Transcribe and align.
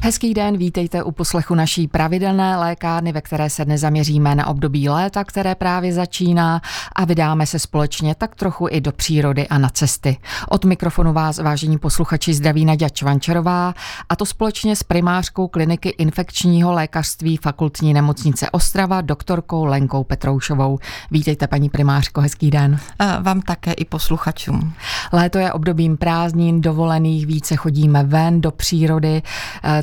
Hezký 0.00 0.34
den, 0.34 0.56
vítejte 0.56 1.02
u 1.02 1.12
poslechu 1.12 1.54
naší 1.54 1.88
pravidelné 1.88 2.56
lékárny, 2.56 3.12
ve 3.12 3.20
které 3.20 3.50
se 3.50 3.64
dnes 3.64 3.80
zaměříme 3.80 4.34
na 4.34 4.46
období 4.46 4.88
léta, 4.88 5.24
které 5.24 5.54
právě 5.54 5.92
začíná 5.92 6.62
a 6.96 7.04
vydáme 7.04 7.46
se 7.46 7.58
společně 7.58 8.14
tak 8.14 8.34
trochu 8.34 8.66
i 8.70 8.80
do 8.80 8.92
přírody 8.92 9.48
a 9.48 9.58
na 9.58 9.68
cesty. 9.68 10.16
Od 10.48 10.64
mikrofonu 10.64 11.12
vás, 11.12 11.38
vážení 11.38 11.78
posluchači, 11.78 12.34
zdraví 12.34 12.64
Nadia 12.64 12.88
Čvančerová 12.88 13.74
a 14.08 14.16
to 14.16 14.26
společně 14.26 14.76
s 14.76 14.82
primářkou 14.82 15.48
kliniky 15.48 15.88
infekčního 15.88 16.72
lékařství 16.72 17.36
fakultní 17.36 17.94
nemocnice 17.94 18.50
Ostrava, 18.50 19.00
doktorkou 19.00 19.64
Lenkou 19.64 20.04
Petroušovou. 20.04 20.78
Vítejte, 21.10 21.46
paní 21.46 21.68
primářko, 21.68 22.20
hezký 22.20 22.50
den. 22.50 22.80
Vám 23.20 23.40
také 23.40 23.72
i 23.72 23.84
posluchačům. 23.84 24.72
Léto 25.12 25.38
je 25.38 25.52
obdobím 25.52 25.96
prázdnin, 25.96 26.60
dovolených, 26.60 27.26
více 27.26 27.56
chodíme 27.56 28.04
ven 28.04 28.40
do 28.40 28.50
přírody, 28.50 29.22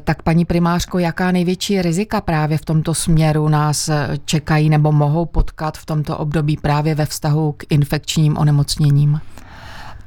tak 0.05 0.21
paní 0.23 0.45
primářko, 0.45 0.99
jaká 0.99 1.31
největší 1.31 1.81
rizika 1.81 2.21
právě 2.21 2.57
v 2.57 2.65
tomto 2.65 2.93
směru 2.93 3.49
nás 3.49 3.89
čekají 4.25 4.69
nebo 4.69 4.91
mohou 4.91 5.25
potkat 5.25 5.77
v 5.77 5.85
tomto 5.85 6.17
období 6.17 6.57
právě 6.57 6.95
ve 6.95 7.05
vztahu 7.05 7.51
k 7.51 7.63
infekčním 7.69 8.37
onemocněním? 8.37 9.19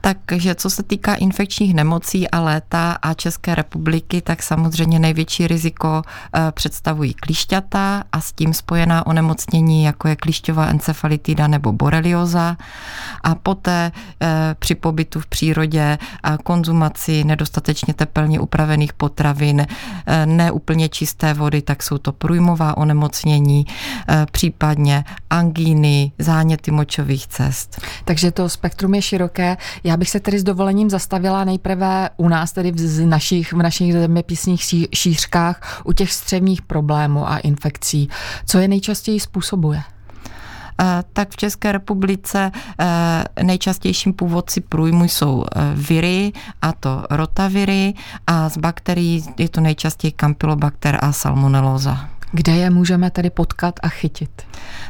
Takže 0.01 0.55
co 0.55 0.71
se 0.71 0.83
týká 0.83 1.15
infekčních 1.15 1.75
nemocí 1.75 2.31
a 2.31 2.41
léta 2.41 2.93
a 3.03 3.15
České 3.15 3.55
republiky, 3.55 4.21
tak 4.21 4.43
samozřejmě 4.43 4.99
největší 4.99 5.47
riziko 5.47 6.03
eh, 6.03 6.53
představují 6.53 7.15
klíšťata 7.15 8.05
a 8.13 8.21
s 8.21 8.33
tím 8.33 8.55
spojená 8.55 9.07
onemocnění, 9.07 9.85
jako 9.85 10.09
je 10.09 10.17
klíšťová 10.17 10.67
encefalitida 10.67 11.47
nebo 11.47 11.73
borelioza. 11.73 12.57
A 13.23 13.35
poté 13.35 13.93
eh, 14.23 14.55
při 14.59 14.75
pobytu 14.75 15.21
v 15.21 15.27
přírodě 15.27 15.99
a 16.23 16.39
konzumaci 16.39 17.25
nedostatečně 17.25 17.95
tepelně 17.95 18.41
upravených 18.41 18.93
potravin, 18.93 19.67
eh, 20.07 20.27
neúplně 20.27 20.89
čisté 20.89 21.35
vody, 21.35 21.63
tak 21.63 21.83
jsou 21.83 21.99
to 21.99 22.13
průjmová 22.13 22.77
onemocnění, 22.77 23.67
případně 24.33 25.05
angíny, 25.31 26.13
záněty 26.19 26.71
močových 26.71 27.27
cest. 27.27 27.81
Takže 28.05 28.31
to 28.31 28.49
spektrum 28.49 28.95
je 28.95 29.03
široké. 29.03 29.57
Já 29.89 29.97
bych 29.97 30.11
se 30.11 30.21
tedy 30.21 30.39
s 30.39 30.45
dovolením 30.45 30.91
zastavila 30.91 31.45
nejprve 31.45 32.11
u 32.17 32.29
nás, 32.29 32.53
tedy 32.53 32.73
v 32.73 33.07
našich, 33.07 33.53
v 33.53 33.57
našich 33.57 33.93
zeměpisných 33.93 34.63
šířkách, 34.95 35.83
u 35.85 35.93
těch 35.93 36.13
střevních 36.13 36.63
problémů 36.63 37.31
a 37.31 37.39
infekcí. 37.39 38.09
Co 38.47 38.59
je 38.59 38.69
nejčastěji 38.69 39.21
způsobuje? 39.21 39.83
Eh, 40.81 41.05
tak 41.13 41.31
v 41.31 41.37
České 41.37 41.73
republice 41.73 42.53
eh, 42.81 43.25
nejčastějším 43.43 44.13
původci 44.13 44.61
průjmu 44.61 45.05
jsou 45.05 45.45
eh, 45.45 45.61
viry, 45.75 46.33
a 46.63 46.73
to 46.73 47.05
rotaviry, 47.11 47.95
a 48.27 48.49
z 48.49 48.59
bakterií 48.59 49.25
je 49.39 49.49
to 49.49 49.61
nejčastěji 49.61 50.13
Campylobacter 50.13 50.99
a 51.03 51.13
salmonelloza. 51.13 52.09
Kde 52.33 52.53
je 52.53 52.71
můžeme 52.71 53.11
tedy 53.11 53.31
potkat 53.31 53.75
a 53.83 53.89
chytit? 53.89 54.43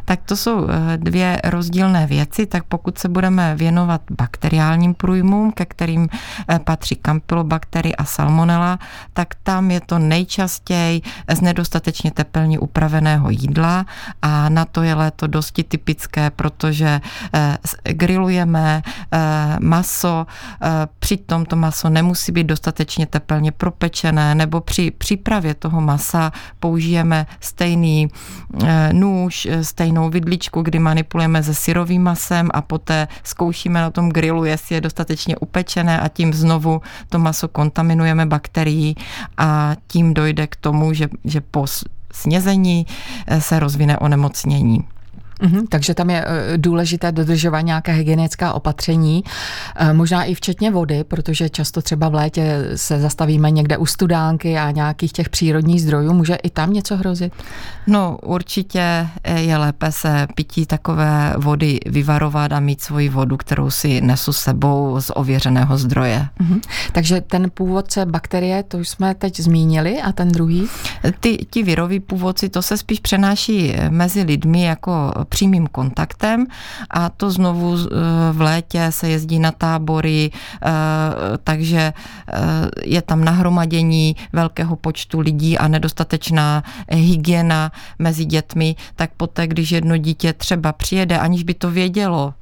Tak 0.05 0.21
to 0.25 0.37
jsou 0.37 0.69
eh, 0.69 0.97
dvě 0.97 1.41
rozdílné 1.45 2.07
věci, 2.07 2.47
tak 2.47 2.65
pokud 2.65 2.99
se 2.99 3.09
budeme 3.09 3.57
věnovat 3.57 4.01
bakteriálním 4.11 4.95
průjmům, 4.95 5.53
ke 5.53 5.65
kterým 5.65 6.09
eh, 6.49 6.59
patří 6.59 6.97
Campylobactery 6.97 7.97
a 7.97 8.05
Salmonella, 8.05 8.79
tak 9.13 9.35
tam 9.43 9.71
je 9.71 9.81
to 9.81 9.99
nejčastěji 9.99 11.03
z 11.35 11.41
nedostatečně 11.41 12.11
tepelně 12.11 12.59
upraveného 12.59 13.31
jídla 13.31 13.87
a 14.23 14.49
na 14.49 14.65
to 14.65 14.83
je 14.83 14.95
léto 14.95 15.27
dosti 15.27 15.65
typické, 15.65 16.31
protože 16.31 17.01
eh, 17.35 17.59
grillujeme 17.83 18.83
maso, 19.61 20.27
přitom 20.99 21.45
to 21.45 21.57
maso 21.57 21.89
nemusí 21.89 22.33
být 22.33 22.47
dostatečně 22.47 23.07
tepelně 23.07 23.53
propečené, 23.53 24.35
nebo 24.35 24.61
při 24.61 24.91
přípravě 24.91 25.55
toho 25.55 25.81
masa 25.81 26.33
použijeme 26.61 27.27
stejný 27.41 28.09
eh, 28.65 28.93
nůž, 28.93 29.47
eh, 29.47 29.65
stejnou 29.65 30.11
vidličku, 30.11 30.63
kdy 30.63 30.79
manipulujeme 30.79 31.43
se 31.43 31.55
syrovým 31.55 32.03
masem 32.03 32.49
a 32.55 32.61
poté 32.63 33.09
zkoušíme 33.25 33.81
na 33.81 33.91
tom 33.91 34.09
grilu, 34.09 34.45
jestli 34.45 34.75
je 34.75 34.81
dostatečně 34.81 35.37
upečené 35.37 36.01
a 36.01 36.09
tím 36.09 36.35
znovu 36.35 36.83
to 37.09 37.19
maso 37.19 37.49
kontaminujeme 37.49 38.27
bakterií 38.27 38.97
a 39.37 39.77
tím 39.87 40.15
dojde 40.15 40.47
k 40.47 40.57
tomu, 40.57 40.93
že, 40.93 41.09
že 41.25 41.41
po 41.41 41.67
snězení 42.13 42.87
eh, 43.27 43.41
se 43.41 43.59
rozvine 43.59 43.99
onemocnění. 43.99 44.85
Mm-hmm, 45.41 45.67
takže 45.69 45.95
tam 45.95 46.11
je 46.11 46.25
eh, 46.27 46.59
důležité 46.59 47.13
dodržovat 47.13 47.61
nějaké 47.61 47.93
hygienická 47.93 48.53
opatření, 48.53 49.25
eh, 49.77 49.93
možná 49.93 50.25
i 50.25 50.35
včetně 50.35 50.71
vody, 50.71 51.05
protože 51.05 51.49
často 51.49 51.83
třeba 51.83 52.09
v 52.09 52.15
létě 52.15 52.71
se 52.75 53.01
zastavíme 53.01 53.51
někde 53.51 53.77
u 53.77 53.87
studánky 53.87 54.59
a 54.59 54.71
nějakých 54.71 55.13
těch 55.13 55.29
přírodních 55.29 55.83
zdrojů. 55.83 56.13
Může 56.13 56.35
i 56.35 56.51
tam 56.51 56.73
něco 56.73 56.97
hrozit? 56.97 57.33
No 57.87 58.19
určitě 58.23 59.09
je 59.37 59.57
lépe 59.57 59.93
se 59.93 60.27
pití 60.35 60.67
takové 60.67 61.35
vody 61.37 61.81
vyvarovat 61.87 62.53
a 62.53 62.61
mít 62.61 62.81
svoji 62.81 63.09
vodu, 63.09 63.37
kterou 63.37 63.71
si 63.71 64.01
nesu 64.01 64.33
sebou 64.33 65.01
z 65.01 65.11
ověřeného 65.15 65.79
zdroje. 65.79 66.27
Mm-hmm. 66.41 66.61
Takže 66.93 67.21
ten 67.21 67.51
původce 67.55 68.07
bakterie, 68.07 68.63
to 68.63 68.79
už 68.79 68.89
jsme 68.89 69.15
teď 69.15 69.41
zmínili, 69.41 70.03
a 70.03 70.13
ten 70.13 70.29
druhý? 70.29 70.67
Ty, 71.21 71.39
ti 71.51 71.63
viroví 71.63 72.01
původci, 72.01 72.49
to 72.49 72.63
se 72.63 72.77
spíš 72.77 73.01
přenáší 73.01 73.75
mezi 73.89 74.23
lidmi 74.23 74.63
jako 74.63 75.13
přímým 75.29 75.67
kontaktem 75.67 76.47
a 76.91 77.09
to 77.09 77.31
znovu 77.31 77.77
eh, 77.77 77.89
v 78.33 78.41
létě 78.41 78.87
se 78.91 79.09
jezdí 79.09 79.39
na 79.39 79.53
tábory, 79.53 80.31
eh, 80.31 80.71
takže 81.45 81.93
eh, 81.93 82.41
je 82.85 83.03
tam 83.03 83.25
nahromadění 83.25 84.17
velkého 84.33 84.77
počtu 84.77 85.21
lidí 85.21 85.59
a 85.59 85.69
nedostatečná 85.69 86.63
hygiena 86.91 87.73
mezi 87.99 88.25
dětmi, 88.25 88.77
tak 88.97 89.11
poté, 89.17 89.47
když 89.47 89.71
jedno 89.71 89.97
dítě 89.97 90.33
třeba 90.33 90.73
přijede, 90.73 91.19
aniž 91.19 91.43
by 91.43 91.55
to 91.55 91.71
vědělo, 91.71 92.35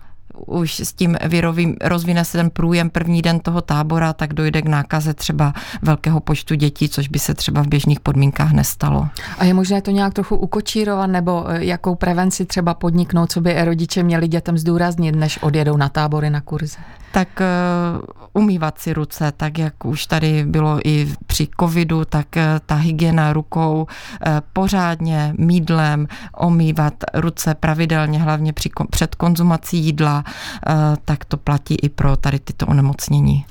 už 0.46 0.80
s 0.80 0.92
tím 0.92 1.16
virovým 1.24 1.76
rozvine 1.84 2.24
se 2.24 2.38
ten 2.38 2.50
průjem 2.50 2.90
první 2.90 3.22
den 3.22 3.40
toho 3.40 3.60
tábora, 3.60 4.12
tak 4.12 4.34
dojde 4.34 4.62
k 4.62 4.68
nákaze 4.68 5.14
třeba 5.14 5.52
velkého 5.82 6.20
počtu 6.20 6.54
dětí, 6.54 6.88
což 6.88 7.08
by 7.08 7.18
se 7.18 7.34
třeba 7.34 7.62
v 7.62 7.68
běžných 7.68 8.00
podmínkách 8.00 8.52
nestalo. 8.52 9.08
A 9.38 9.44
je 9.44 9.54
možné 9.54 9.82
to 9.82 9.90
nějak 9.90 10.14
trochu 10.14 10.36
ukočírovat, 10.36 11.10
nebo 11.10 11.50
e, 11.50 11.64
jakou 11.64 11.94
prevenci 11.94 12.44
třeba 12.44 12.74
podniknout, 12.74 13.32
co 13.32 13.40
by 13.40 13.64
rodiče 13.64 14.02
měli 14.02 14.28
dětem 14.28 14.58
zdůraznit, 14.58 15.16
než 15.16 15.42
odjedou 15.42 15.76
na 15.76 15.88
tábory 15.88 16.30
na 16.30 16.40
kurze? 16.40 16.78
tak 17.16 17.40
uh, 17.40 18.42
umývat 18.42 18.78
si 18.78 18.92
ruce, 18.92 19.32
tak 19.36 19.58
jak 19.58 19.84
už 19.84 20.06
tady 20.06 20.44
bylo 20.44 20.80
i 20.84 21.08
při 21.26 21.48
covidu, 21.60 22.04
tak 22.04 22.26
uh, 22.36 22.42
ta 22.66 22.74
hygiena 22.74 23.32
rukou 23.32 23.82
uh, 23.82 24.32
pořádně 24.52 25.34
mídlem, 25.38 26.08
omývat 26.36 26.94
ruce 27.14 27.54
pravidelně, 27.54 28.18
hlavně 28.18 28.52
při, 28.52 28.70
před 28.90 29.14
konzumací 29.14 29.78
jídla, 29.78 30.24
tak 31.04 31.24
to 31.24 31.36
platí 31.36 31.74
i 31.82 31.88
pro 31.88 32.16
tady 32.16 32.38
tyto 32.38 32.66
onemocnění. 32.66 33.44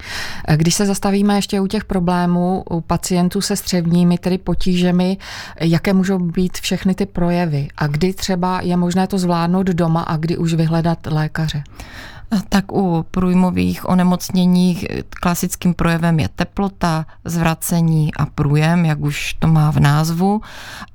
Když 0.56 0.76
se 0.76 0.86
zastavíme 0.86 1.36
ještě 1.36 1.62
u 1.62 1.68
těch 1.68 1.86
problémů 1.86 2.64
u 2.70 2.82
pacientů 2.82 3.42
se 3.42 3.56
střevními, 3.56 4.18
tedy 4.18 4.38
potížemi, 4.38 5.18
jaké 5.62 5.94
můžou 5.94 6.20
být 6.20 6.58
všechny 6.58 6.96
ty 6.96 7.06
projevy 7.06 7.68
a 7.78 7.88
kdy 7.88 8.14
třeba 8.14 8.62
je 8.62 8.78
možné 8.78 9.08
to 9.08 9.18
zvládnout 9.18 9.68
doma 9.68 10.02
a 10.02 10.18
kdy 10.18 10.38
už 10.38 10.54
vyhledat 10.54 11.00
lékaře? 11.06 11.64
Tak 12.50 12.72
u 12.72 13.06
průjmových 13.12 13.90
onemocnění 13.90 14.82
klasickým 15.10 15.74
projevem 15.74 16.20
je 16.20 16.30
teplota, 16.36 17.06
zvracení 17.26 18.16
a 18.16 18.26
průjem, 18.26 18.86
jak 18.86 19.00
už 19.00 19.34
to 19.34 19.48
má 19.48 19.72
v 19.72 19.80
názvu. 19.80 20.42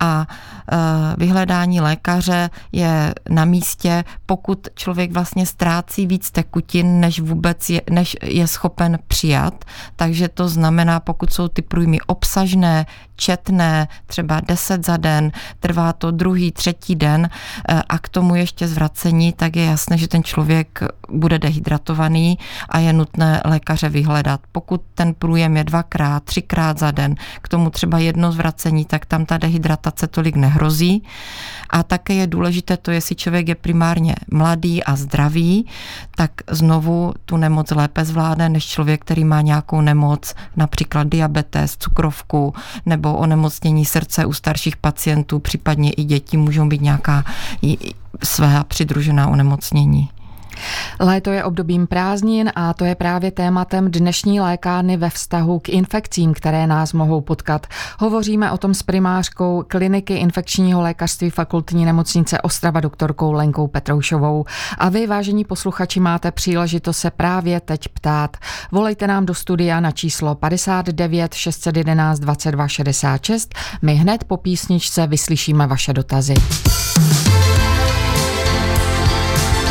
A 0.00 0.26
e, 0.26 0.76
vyhledání 1.16 1.80
lékaře 1.80 2.50
je 2.72 3.14
na 3.28 3.44
místě, 3.44 4.04
pokud 4.26 4.68
člověk 4.74 5.12
vlastně 5.12 5.46
ztrácí 5.46 6.06
víc 6.06 6.30
tekutin, 6.30 7.00
než 7.00 7.20
vůbec 7.20 7.70
je, 7.70 7.82
než 7.90 8.16
je 8.22 8.46
schopen 8.46 8.98
přijat. 9.08 9.64
Takže 9.96 10.28
to 10.28 10.48
znamená, 10.48 11.00
pokud 11.00 11.32
jsou 11.32 11.48
ty 11.48 11.62
průjmy 11.62 12.00
obsažné, 12.00 12.86
četné, 13.20 13.88
třeba 14.06 14.40
10 14.40 14.86
za 14.86 14.96
den, 14.96 15.32
trvá 15.60 15.92
to 15.92 16.10
druhý, 16.10 16.52
třetí 16.52 16.96
den 16.96 17.28
e, 17.68 17.82
a 17.88 17.98
k 17.98 18.08
tomu 18.08 18.34
ještě 18.34 18.68
zvracení, 18.68 19.32
tak 19.32 19.56
je 19.56 19.64
jasné, 19.64 19.98
že 19.98 20.08
ten 20.08 20.24
člověk 20.24 20.80
bude 21.08 21.38
dehydratovaný 21.38 22.38
a 22.68 22.78
je 22.78 22.92
nutné 22.92 23.40
lékaře 23.44 23.88
vyhledat. 23.88 24.40
Pokud 24.52 24.82
ten 24.94 25.14
průjem 25.14 25.56
je 25.56 25.64
dvakrát, 25.64 26.24
třikrát 26.24 26.78
za 26.78 26.90
den, 26.90 27.14
k 27.42 27.48
tomu 27.48 27.70
třeba 27.70 27.98
jedno 27.98 28.32
zvracení, 28.32 28.84
tak 28.84 29.06
tam 29.06 29.26
ta 29.26 29.38
dehydratace 29.38 30.06
tolik 30.06 30.36
nehrozí. 30.36 31.02
A 31.70 31.82
také 31.82 32.14
je 32.14 32.26
důležité 32.26 32.76
to, 32.76 32.90
jestli 32.90 33.14
člověk 33.14 33.48
je 33.48 33.54
primárně 33.54 34.14
mladý 34.32 34.84
a 34.84 34.96
zdravý, 34.96 35.66
tak 36.16 36.30
znovu 36.50 37.12
tu 37.24 37.36
nemoc 37.36 37.70
lépe 37.70 38.04
zvládne, 38.04 38.48
než 38.48 38.66
člověk, 38.66 39.00
který 39.00 39.24
má 39.24 39.40
nějakou 39.40 39.80
nemoc, 39.80 40.34
například 40.56 41.06
diabetes, 41.08 41.76
cukrovku 41.76 42.54
nebo 42.86 43.09
onemocnění 43.16 43.84
srdce 43.84 44.26
u 44.26 44.32
starších 44.32 44.76
pacientů, 44.76 45.38
případně 45.38 45.92
i 45.92 46.04
děti 46.04 46.36
můžou 46.36 46.68
být 46.68 46.80
nějaká 46.80 47.24
své 48.22 48.64
přidružená 48.68 49.28
onemocnění. 49.28 50.08
Léto 51.00 51.30
je 51.30 51.44
obdobím 51.44 51.86
prázdnin 51.86 52.50
a 52.54 52.74
to 52.74 52.84
je 52.84 52.94
právě 52.94 53.30
tématem 53.30 53.90
dnešní 53.90 54.40
lékárny 54.40 54.96
ve 54.96 55.10
vztahu 55.10 55.58
k 55.58 55.68
infekcím, 55.68 56.34
které 56.34 56.66
nás 56.66 56.92
mohou 56.92 57.20
potkat. 57.20 57.66
Hovoříme 57.98 58.50
o 58.50 58.58
tom 58.58 58.74
s 58.74 58.82
primářkou 58.82 59.64
kliniky 59.68 60.14
infekčního 60.14 60.80
lékařství 60.80 61.30
fakultní 61.30 61.84
nemocnice 61.84 62.40
Ostrava 62.40 62.80
doktorkou 62.80 63.32
Lenkou 63.32 63.66
Petroušovou. 63.66 64.44
A 64.78 64.88
vy, 64.88 65.06
vážení 65.06 65.44
posluchači, 65.44 66.00
máte 66.00 66.30
příležitost 66.30 66.98
se 66.98 67.10
právě 67.10 67.60
teď 67.60 67.88
ptát. 67.88 68.36
Volejte 68.72 69.06
nám 69.06 69.26
do 69.26 69.34
studia 69.34 69.80
na 69.80 69.90
číslo 69.90 70.34
59 70.34 71.34
611 71.34 72.18
22 72.18 72.68
66. 72.68 73.54
My 73.82 73.94
hned 73.94 74.24
po 74.24 74.36
písničce 74.36 75.06
vyslyšíme 75.06 75.66
vaše 75.66 75.92
dotazy. 75.92 76.34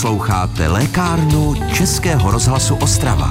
Posloucháte 0.00 0.68
lékárnu 0.68 1.54
Českého 1.74 2.30
rozhlasu 2.30 2.74
Ostrava. 2.74 3.28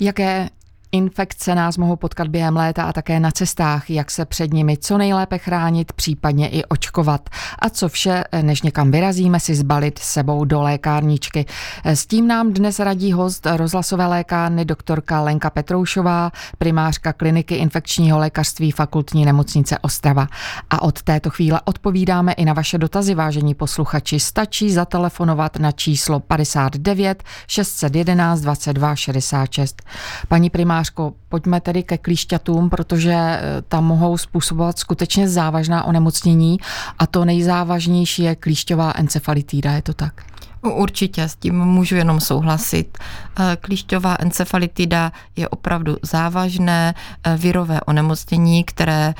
Jaké 0.00 0.48
Infekce 0.94 1.54
nás 1.54 1.76
mohou 1.76 1.96
potkat 1.96 2.28
během 2.28 2.56
léta 2.56 2.82
a 2.84 2.92
také 2.92 3.20
na 3.20 3.30
cestách, 3.30 3.90
jak 3.90 4.10
se 4.10 4.24
před 4.24 4.52
nimi 4.52 4.76
co 4.76 4.98
nejlépe 4.98 5.38
chránit, 5.38 5.92
případně 5.92 6.48
i 6.48 6.64
očkovat. 6.64 7.30
A 7.58 7.68
co 7.68 7.88
vše, 7.88 8.24
než 8.42 8.62
někam 8.62 8.90
vyrazíme, 8.90 9.40
si 9.40 9.54
zbalit 9.54 9.98
sebou 9.98 10.44
do 10.44 10.62
lékárničky. 10.62 11.46
S 11.84 12.06
tím 12.06 12.26
nám 12.26 12.52
dnes 12.52 12.78
radí 12.78 13.12
host 13.12 13.46
rozhlasové 13.56 14.06
lékárny 14.06 14.64
doktorka 14.64 15.20
Lenka 15.20 15.50
Petroušová, 15.50 16.30
primářka 16.58 17.12
kliniky 17.12 17.54
infekčního 17.54 18.18
lékařství 18.18 18.70
fakultní 18.70 19.24
nemocnice 19.24 19.78
Ostrava. 19.78 20.26
A 20.70 20.82
od 20.82 21.02
této 21.02 21.30
chvíle 21.30 21.60
odpovídáme 21.64 22.32
i 22.32 22.44
na 22.44 22.52
vaše 22.52 22.78
dotazy, 22.78 23.14
vážení 23.14 23.54
posluchači. 23.54 24.20
Stačí 24.20 24.72
zatelefonovat 24.72 25.58
na 25.58 25.72
číslo 25.72 26.20
59 26.20 27.22
611 27.46 28.40
22 28.40 28.96
66. 28.96 29.82
Paní 30.28 30.50
primář 30.50 30.81
Mářko, 30.82 31.12
pojďme 31.28 31.60
tedy 31.60 31.82
ke 31.82 31.98
klíšťatům, 31.98 32.70
protože 32.70 33.14
eh, 33.14 33.40
tam 33.68 33.84
mohou 33.84 34.18
způsobovat 34.18 34.78
skutečně 34.78 35.28
závažná 35.28 35.84
onemocnění 35.84 36.58
a 36.98 37.06
to 37.06 37.24
nejzávažnější 37.24 38.22
je 38.22 38.36
klíšťová 38.36 38.92
encefalitída, 38.96 39.72
je 39.72 39.82
to 39.82 39.94
tak? 39.94 40.22
Určitě, 40.62 41.22
s 41.22 41.36
tím 41.36 41.58
můžu 41.58 41.96
jenom 41.96 42.20
souhlasit. 42.20 42.98
Eh, 43.38 43.56
klíšťová 43.60 44.16
encefalitida 44.18 45.12
je 45.36 45.48
opravdu 45.48 45.96
závažné 46.02 46.94
eh, 47.24 47.36
virové 47.36 47.80
onemocnění, 47.80 48.64
které 48.64 49.14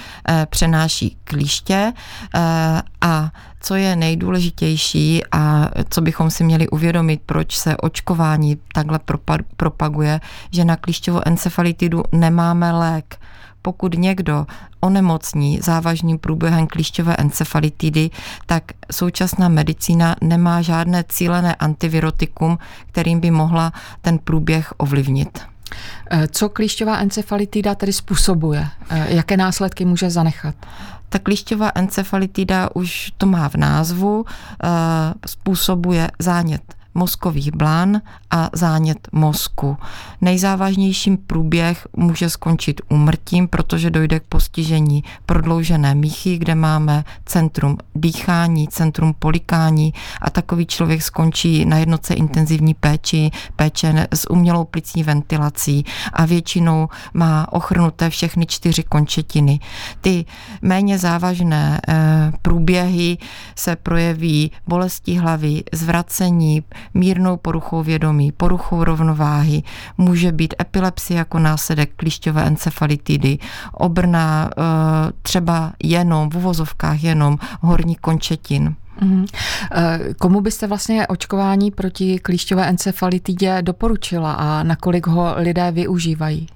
přenáší 0.46 1.16
klíště 1.24 1.92
a 3.00 3.30
co 3.60 3.74
je 3.74 3.96
nejdůležitější 3.96 5.22
a 5.32 5.68
co 5.90 6.00
bychom 6.00 6.30
si 6.30 6.44
měli 6.44 6.68
uvědomit, 6.68 7.20
proč 7.26 7.56
se 7.56 7.76
očkování 7.76 8.58
takhle 8.74 9.00
propaguje, 9.56 10.20
že 10.50 10.64
na 10.64 10.76
klíšťovou 10.76 11.20
encefalitidu 11.26 12.02
nemáme 12.12 12.72
lék 12.72 13.18
pokud 13.62 13.94
někdo 13.98 14.46
onemocní 14.80 15.60
závažným 15.60 16.18
průběhem 16.18 16.66
klíšťové 16.66 17.16
encefalitidy, 17.16 18.10
tak 18.46 18.64
současná 18.92 19.48
medicína 19.48 20.16
nemá 20.20 20.62
žádné 20.62 21.04
cílené 21.08 21.54
antivirotikum, 21.54 22.58
kterým 22.86 23.20
by 23.20 23.30
mohla 23.30 23.72
ten 24.00 24.18
průběh 24.18 24.72
ovlivnit. 24.76 25.40
Eh, 26.10 26.28
co 26.28 26.48
klíšťová 26.48 26.96
encefalitida 26.96 27.74
tedy 27.74 27.92
způsobuje? 27.92 28.68
Eh, 28.90 29.14
jaké 29.14 29.36
následky 29.36 29.84
může 29.84 30.10
zanechat? 30.10 30.54
Ta 31.08 31.18
klíšťová 31.18 31.72
encefalitida 31.74 32.68
už 32.74 33.12
to 33.18 33.26
má 33.26 33.48
v 33.48 33.54
názvu, 33.54 34.24
eh, 34.28 34.68
způsobuje 35.26 36.10
zánět 36.18 36.81
mozkových 36.94 37.56
blán 37.56 38.00
a 38.30 38.50
zánět 38.52 39.08
mozku. 39.12 39.76
Nejzávažnějším 40.20 41.16
průběh 41.16 41.86
může 41.96 42.30
skončit 42.30 42.80
úmrtím, 42.88 43.48
protože 43.48 43.90
dojde 43.90 44.20
k 44.20 44.22
postižení 44.28 45.04
prodloužené 45.26 45.94
míchy, 45.94 46.38
kde 46.38 46.54
máme 46.54 47.04
centrum 47.26 47.78
dýchání, 47.94 48.68
centrum 48.68 49.14
polikání 49.18 49.94
a 50.20 50.30
takový 50.30 50.66
člověk 50.66 51.02
skončí 51.02 51.64
na 51.64 51.78
jednotce 51.78 52.14
intenzivní 52.14 52.74
péči, 52.74 53.30
péče 53.56 54.06
s 54.14 54.30
umělou 54.30 54.64
plicní 54.64 55.02
ventilací 55.02 55.84
a 56.12 56.26
většinou 56.26 56.88
má 57.14 57.52
ochrnuté 57.52 58.10
všechny 58.10 58.46
čtyři 58.46 58.82
končetiny. 58.82 59.60
Ty 60.00 60.24
méně 60.62 60.98
závažné 60.98 61.80
eh, 61.88 62.32
průběhy 62.42 63.18
se 63.56 63.76
projeví 63.76 64.50
bolesti 64.66 65.14
hlavy, 65.14 65.62
zvracení, 65.72 66.62
mírnou 66.94 67.36
poruchou 67.36 67.82
vědomí, 67.82 68.32
poruchou 68.32 68.84
rovnováhy, 68.84 69.62
může 69.98 70.32
být 70.32 70.54
epilepsie 70.60 71.18
jako 71.18 71.38
následek 71.38 71.90
klíšťové 71.96 72.46
encefalitidy, 72.46 73.38
obrna 73.72 74.50
eh, 74.50 74.62
třeba 75.22 75.72
jenom, 75.82 76.30
v 76.30 76.36
uvozovkách 76.36 77.04
jenom 77.04 77.38
horní 77.60 77.96
končetin. 77.96 78.74
Mhm. 79.00 79.26
Eh, 79.72 79.98
komu 80.18 80.40
byste 80.40 80.66
vlastně 80.66 81.06
očkování 81.06 81.70
proti 81.70 82.18
klíšťové 82.18 82.68
encefalitidě 82.68 83.62
doporučila 83.62 84.32
a 84.32 84.62
nakolik 84.62 85.06
ho 85.06 85.34
lidé 85.36 85.70
využívají? 85.70 86.46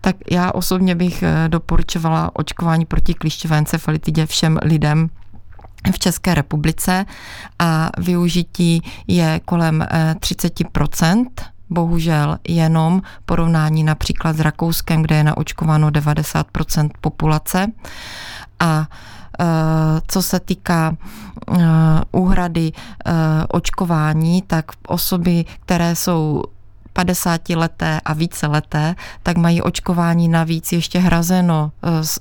Tak 0.00 0.16
já 0.30 0.52
osobně 0.52 0.94
bych 0.94 1.22
eh, 1.22 1.48
doporučovala 1.48 2.30
očkování 2.36 2.84
proti 2.84 3.14
klíšťové 3.14 3.58
encefalitidě 3.58 4.26
všem 4.26 4.58
lidem, 4.62 5.10
v 5.90 5.98
České 5.98 6.34
republice 6.34 7.06
a 7.58 7.90
využití 7.98 8.82
je 9.06 9.40
kolem 9.44 9.86
30 10.20 10.60
eh, 10.60 10.64
bohužel 11.70 12.38
jenom 12.48 13.02
porovnání 13.26 13.84
například 13.84 14.36
s 14.36 14.40
Rakouskem, 14.40 15.02
kde 15.02 15.16
je 15.16 15.24
naočkováno 15.24 15.88
90% 15.88 16.90
populace. 17.00 17.66
A 18.60 18.88
eh, 19.40 19.44
co 20.06 20.22
se 20.22 20.40
týká 20.40 20.96
eh, 20.96 21.60
úhrady 22.12 22.72
očkování, 23.48 24.42
tak 24.42 24.64
osoby, 24.86 25.44
které 25.60 25.96
jsou 25.96 26.42
50 26.92 27.48
leté 27.48 28.00
a 28.04 28.12
více 28.12 28.46
leté, 28.46 28.94
tak 29.22 29.36
mají 29.36 29.62
očkování 29.62 30.28
navíc 30.28 30.72
ještě 30.72 30.98
hrazeno 30.98 31.72
z 32.00 32.18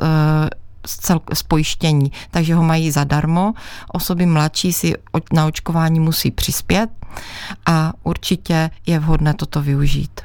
z, 0.86 0.98
cel, 0.98 1.22
z 1.34 1.44
pojištění, 1.44 2.12
takže 2.32 2.56
ho 2.56 2.64
mají 2.64 2.92
zadarmo. 2.92 3.54
Osoby 3.94 4.26
mladší 4.26 4.74
si 4.74 4.94
na 5.34 5.46
očkování 5.46 6.00
musí 6.00 6.32
přispět 6.32 6.90
a 7.66 7.94
určitě 8.04 8.70
je 8.86 9.00
vhodné 9.00 9.34
toto 9.34 9.62
využít. 9.62 10.22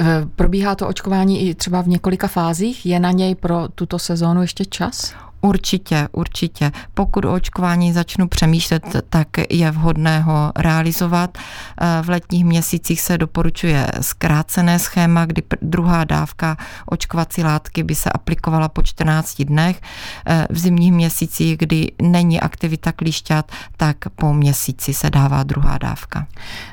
Eh, 0.00 0.04
probíhá 0.36 0.74
to 0.74 0.88
očkování 0.88 1.48
i 1.48 1.54
třeba 1.54 1.82
v 1.82 1.88
několika 1.88 2.28
fázích? 2.28 2.86
Je 2.86 3.00
na 3.00 3.10
něj 3.10 3.34
pro 3.34 3.68
tuto 3.74 3.98
sezónu 3.98 4.40
ještě 4.40 4.64
čas? 4.64 5.14
Určitě, 5.40 6.08
určitě. 6.12 6.72
Pokud 6.94 7.24
o 7.24 7.32
očkování 7.32 7.92
začnu 7.92 8.28
přemýšlet, 8.28 8.82
tak 9.10 9.28
je 9.50 9.70
vhodné 9.70 10.20
ho 10.20 10.52
realizovat. 10.56 11.38
Eh, 11.38 12.02
v 12.02 12.08
letních 12.08 12.44
měsících 12.44 13.00
se 13.00 13.18
doporučuje 13.18 13.86
zkrácené 14.00 14.78
schéma, 14.78 15.26
kdy 15.26 15.42
druhá 15.62 16.04
dávka 16.04 16.56
očkovací 16.86 17.42
látky 17.42 17.82
by 17.82 17.94
se 17.94 18.10
aplikovala 18.10 18.68
po 18.68 18.82
14 18.82 19.44
dnech. 19.44 19.80
Eh, 20.26 20.46
v 20.50 20.58
zimních 20.58 20.92
měsících, 20.92 21.58
kdy 21.58 21.92
není 22.02 22.40
aktivita 22.40 22.92
klíšťat, 22.92 23.52
tak 23.76 23.96
po 24.16 24.34
měsíci 24.34 24.94
se 24.94 25.10
dává 25.10 25.42
druhá 25.42 25.78
dávka. 25.78 26.26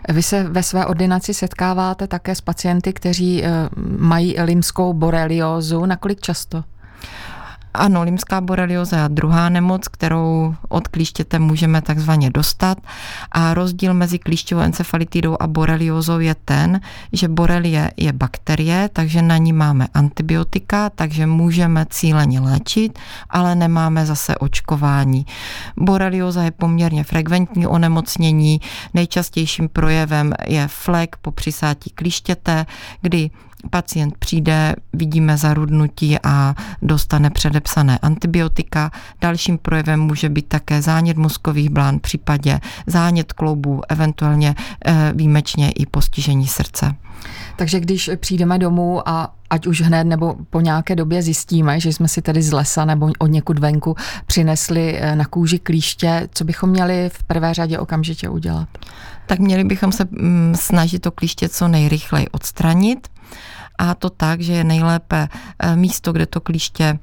Vy 0.10 0.24
se 0.24 0.44
ve 0.44 0.64
své 0.64 0.86
ordinaci 0.86 1.34
setkáváte 1.34 2.08
také 2.08 2.36
s 2.36 2.42
pacienty, 2.42 2.94
kteří 2.94 3.44
eh, 3.44 3.50
mají 3.98 4.36
limskou 4.42 4.94
boreliózu. 4.94 5.86
Nakolik 5.86 6.22
často? 6.22 6.64
Ano, 7.74 8.04
limská 8.04 8.42
borelioza 8.42 9.04
je 9.04 9.10
druhá 9.10 9.50
nemoc, 9.50 9.88
kterou 9.88 10.56
od 10.70 10.88
klíštěte 10.88 11.40
můžeme 11.40 11.82
takzvaně 11.82 12.30
dostat 12.30 12.78
a 13.32 13.54
rozdíl 13.54 13.94
mezi 13.94 14.20
klíšťovou 14.20 14.62
encefalitidou 14.62 15.38
a 15.40 15.48
boreliozou 15.48 16.20
je 16.20 16.36
ten, 16.46 16.82
že 17.14 17.28
borelie 17.28 17.92
je 17.98 18.14
bakterie, 18.14 18.90
takže 18.94 19.22
na 19.22 19.38
ní 19.38 19.54
máme 19.54 19.88
antibiotika, 19.94 20.90
takže 20.90 21.26
můžeme 21.28 21.86
cíleně 21.90 22.40
léčit, 22.40 23.00
ale 23.30 23.56
nemáme 23.56 24.06
zase 24.06 24.36
očkování. 24.38 25.26
Borelioza 25.78 26.44
je 26.44 26.52
poměrně 26.52 27.04
frekventní 27.04 27.68
onemocnění, 27.68 28.62
nejčastějším 28.94 29.70
projevem 29.70 30.34
je 30.48 30.68
flek 30.68 31.16
po 31.22 31.32
přisátí 31.32 31.90
klíštěte, 31.90 32.66
kdy 33.02 33.30
pacient 33.70 34.18
přijde, 34.18 34.76
vidíme 34.94 35.38
zarudnutí 35.38 36.18
a 36.24 36.56
dostane 36.82 37.30
předepsané 37.30 37.98
antibiotika. 37.98 38.92
Dalším 39.22 39.58
projevem 39.58 40.00
může 40.00 40.30
být 40.30 40.48
také 40.48 40.82
zánět 40.82 41.18
mozkových 41.18 41.70
blán, 41.70 42.00
případě 42.00 42.60
zánět 42.88 43.34
kloubů, 43.34 43.82
eventuálně 43.90 44.56
eh, 44.86 45.12
výjimečně 45.16 45.72
i 45.72 45.86
postižení 45.86 46.48
srdce. 46.48 46.96
Takže 47.56 47.80
když 47.80 48.10
přijdeme 48.20 48.60
domů 48.60 49.10
a 49.10 49.34
ať 49.50 49.68
už 49.68 49.82
hned 49.82 50.04
nebo 50.04 50.36
po 50.50 50.62
nějaké 50.62 50.96
době 50.96 51.22
zjistíme, 51.22 51.80
že 51.80 51.94
jsme 51.94 52.08
si 52.08 52.22
tedy 52.22 52.42
z 52.42 52.52
lesa 52.52 52.86
nebo 52.86 53.12
od 53.20 53.28
někud 53.28 53.60
venku 53.60 53.96
přinesli 54.26 54.98
eh, 54.98 55.16
na 55.16 55.26
kůži 55.26 55.60
klíště, 55.60 56.30
co 56.34 56.44
bychom 56.44 56.70
měli 56.70 57.10
v 57.14 57.24
prvé 57.24 57.54
řadě 57.54 57.80
okamžitě 57.80 58.30
udělat? 58.30 58.70
Tak 59.26 59.40
měli 59.40 59.64
bychom 59.64 59.92
se 59.92 60.08
mm, 60.12 60.54
snažit 60.56 61.00
to 61.00 61.12
klíště 61.12 61.50
co 61.50 61.68
nejrychleji 61.68 62.28
odstranit 62.30 63.08
a 63.78 63.96
to 63.96 64.10
tak, 64.10 64.42
že 64.42 64.54
je 64.54 64.64
nejlépe 64.64 65.28
eh, 65.28 65.76
místo, 65.76 66.14
kde 66.14 66.26
to 66.26 66.42
klíště 66.42 67.00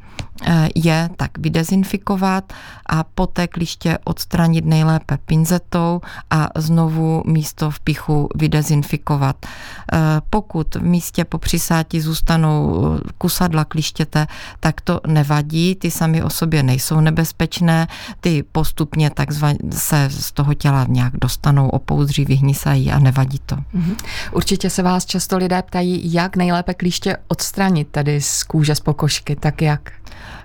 je, 0.74 1.10
tak 1.16 1.38
vydezinfikovat 1.38 2.52
a 2.86 3.04
poté 3.04 3.48
klíště 3.48 3.98
odstranit 4.04 4.64
nejlépe 4.64 5.18
pinzetou 5.26 6.00
a 6.30 6.48
znovu 6.56 7.22
místo 7.26 7.70
v 7.70 7.80
pichu 7.80 8.28
vydezinfikovat. 8.34 9.36
Eh, 9.46 9.98
pokud 10.30 10.74
v 10.74 10.82
místě 10.82 11.24
po 11.24 11.38
přisáti 11.38 12.00
zůstanou 12.00 12.84
kusadla 13.18 13.64
klíštěte, 13.64 14.26
tak 14.60 14.80
to 14.80 15.00
nevadí, 15.06 15.74
ty 15.74 15.90
sami 15.90 16.22
o 16.22 16.30
sobě 16.30 16.62
nejsou 16.62 17.00
nebezpečné, 17.00 17.86
ty 18.20 18.42
postupně 18.52 19.10
takzvaně 19.10 19.58
se 19.70 20.08
z 20.10 20.32
toho 20.32 20.54
těla 20.54 20.86
nějak 20.88 21.12
dostanou, 21.16 21.68
opoudří, 21.68 22.24
vyhnisají 22.24 22.92
a 22.92 22.98
nevadí 22.98 23.38
to. 23.46 23.56
Mhm. 23.72 23.96
Určitě 24.32 24.70
se 24.70 24.82
vás 24.82 25.06
často 25.06 25.36
lidé 25.36 25.62
ptají, 25.62 26.12
jak 26.12 26.36
nejlépe 26.36 26.60
lépe 26.60 26.74
klíště 26.74 27.16
odstranit 27.28 27.88
tady 27.90 28.20
z 28.20 28.42
kůže 28.42 28.74
z 28.74 28.80
pokožky, 28.80 29.36
tak 29.36 29.62
jak? 29.62 29.92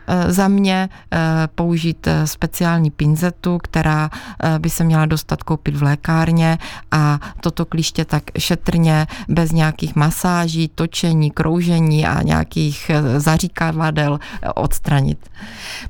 Eh, 0.08 0.32
za 0.32 0.48
mě 0.48 0.89
eh, 1.13 1.17
použít 1.55 2.08
eh, 2.08 2.27
speciální 2.27 2.91
pinzetu, 2.91 3.58
která 3.58 4.10
by 4.58 4.70
se 4.70 4.84
měla 4.84 5.05
dostat 5.05 5.44
koupit 5.44 5.75
v 5.75 5.84
lékárně 5.84 6.58
a 6.91 7.20
toto 7.41 7.65
klíště 7.65 8.05
tak 8.05 8.24
šetrně, 8.38 9.08
bez 9.29 9.51
nějakých 9.51 9.96
masáží, 9.96 10.72
točení, 10.75 11.32
kroužení 11.32 12.08
a 12.08 12.22
nějakých 12.22 12.91
zaříkavadel 13.17 14.20
odstranit. 14.55 15.29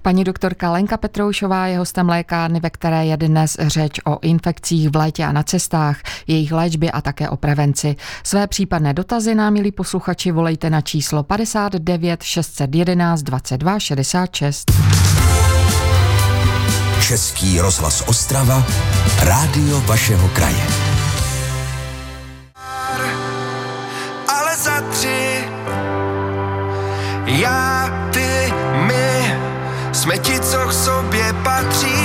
Paní 0.02 0.24
doktorka 0.24 0.72
Lenka 0.72 0.98
Petroušová 0.98 1.68
je 1.68 1.78
hostem 1.78 2.10
lékárny, 2.10 2.60
ve 2.60 2.70
které 2.70 3.06
je 3.06 3.18
dnes 3.18 3.58
řeč 3.60 4.00
o 4.06 4.20
infekcích 4.22 4.90
v 4.90 4.96
létě 4.96 5.26
a 5.26 5.32
na 5.32 5.44
cestách, 5.44 5.98
jejich 6.28 6.52
léčbě 6.52 6.92
a 6.92 7.02
také 7.02 7.30
o 7.30 7.38
prevenci. 7.38 7.96
Své 8.24 8.48
případné 8.48 8.94
dotazy 8.94 9.36
nám, 9.36 9.54
milí 9.54 9.72
posluchači, 9.72 10.32
volejte 10.32 10.70
na 10.70 10.82
číslo 10.82 11.24
59 11.24 12.24
611 12.24 13.22
22 13.22 13.75
60 13.75 13.75
66. 13.80 14.72
Český 17.02 17.60
rozhlas 17.62 18.04
Ostrava, 18.06 18.64
rádio 19.20 19.82
vašeho 19.82 20.28
kraje. 20.28 20.68
Ale 24.28 24.58
za 24.58 24.82
tři, 24.92 25.44
já, 27.26 27.90
ty, 28.14 28.54
my, 28.88 29.38
jsme 29.92 30.18
ti, 30.18 30.40
co 30.40 30.58
k 30.58 30.74
sobě 30.74 31.34
patří, 31.44 32.05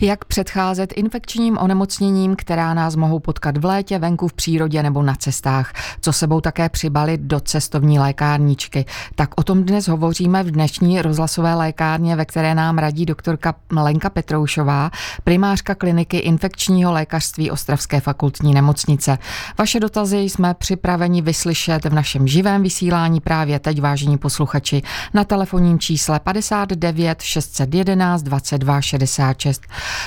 Jak 0.00 0.24
předcházet 0.24 0.92
infekčním 0.96 1.58
onemocněním, 1.58 2.36
která 2.36 2.74
nás 2.74 2.96
mohou 2.96 3.18
potkat 3.18 3.56
v 3.56 3.64
létě, 3.64 3.98
venku 3.98 4.28
v 4.28 4.32
přírodě 4.32 4.82
nebo 4.82 5.02
na 5.02 5.14
cestách, 5.14 5.72
co 6.00 6.12
sebou 6.12 6.40
také 6.40 6.68
přibalit 6.68 7.20
do 7.20 7.40
cestovní 7.40 7.98
lékárničky. 7.98 8.84
Tak 9.14 9.30
o 9.36 9.42
tom 9.42 9.64
dnes 9.64 9.88
hovoříme 9.88 10.42
v 10.42 10.50
dnešní 10.50 11.02
rozhlasové 11.02 11.54
lékárně, 11.54 12.16
ve 12.16 12.24
které 12.24 12.54
nám 12.54 12.78
radí 12.78 13.06
doktorka 13.06 13.54
Lenka 13.72 14.10
Petroušová, 14.10 14.90
primářka 15.24 15.74
kliniky 15.74 16.16
infekčního 16.16 16.92
lékařství 16.92 17.50
Ostravské 17.50 18.00
fakultní 18.00 18.54
nemocnice. 18.54 19.18
Vaše 19.58 19.80
dotazy 19.80 20.18
jsme 20.18 20.54
připraveni 20.54 21.22
vyslyšet 21.22 21.84
v 21.84 21.94
našem 21.94 22.28
živém 22.28 22.62
vysílání 22.62 23.20
právě 23.20 23.58
teď, 23.58 23.80
vážení 23.80 24.18
posluchači, 24.18 24.82
na 25.14 25.24
telefonním 25.24 25.78
čísle 25.78 26.20
59 26.20 27.22
611 27.22 28.22
22 28.22 28.80
66. 28.80 29.62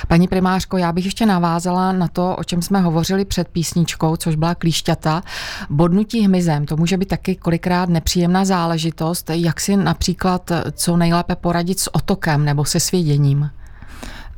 Paní 0.08 0.28
primářko, 0.28 0.78
já 0.78 0.92
bych 0.92 1.06
ještě 1.06 1.26
navázala 1.26 1.92
na 1.92 2.08
to, 2.08 2.36
o 2.36 2.44
čem 2.44 2.62
jsme 2.62 2.82
hovořili 2.82 3.26
před 3.26 3.48
písničkou, 3.48 4.16
což 4.16 4.36
byla 4.36 4.56
klíšťata. 4.56 5.24
Bodnutí 5.70 6.22
hmyzem, 6.22 6.66
to 6.66 6.78
může 6.78 6.98
být 6.98 7.10
taky 7.10 7.36
kolikrát 7.36 7.90
nepříjemná 7.90 8.46
záležitost. 8.46 9.30
Jak 9.30 9.62
si 9.62 9.78
například 9.78 10.52
co 10.72 10.98
nejlépe 10.98 11.36
poradit 11.36 11.80
s 11.80 11.96
otokem 11.96 12.46
nebo 12.46 12.66
se 12.66 12.80
svěděním? 12.80 13.50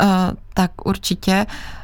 Uh, 0.02 0.10
tak 0.54 0.72
určitě. 0.86 1.46
Uh, 1.50 1.83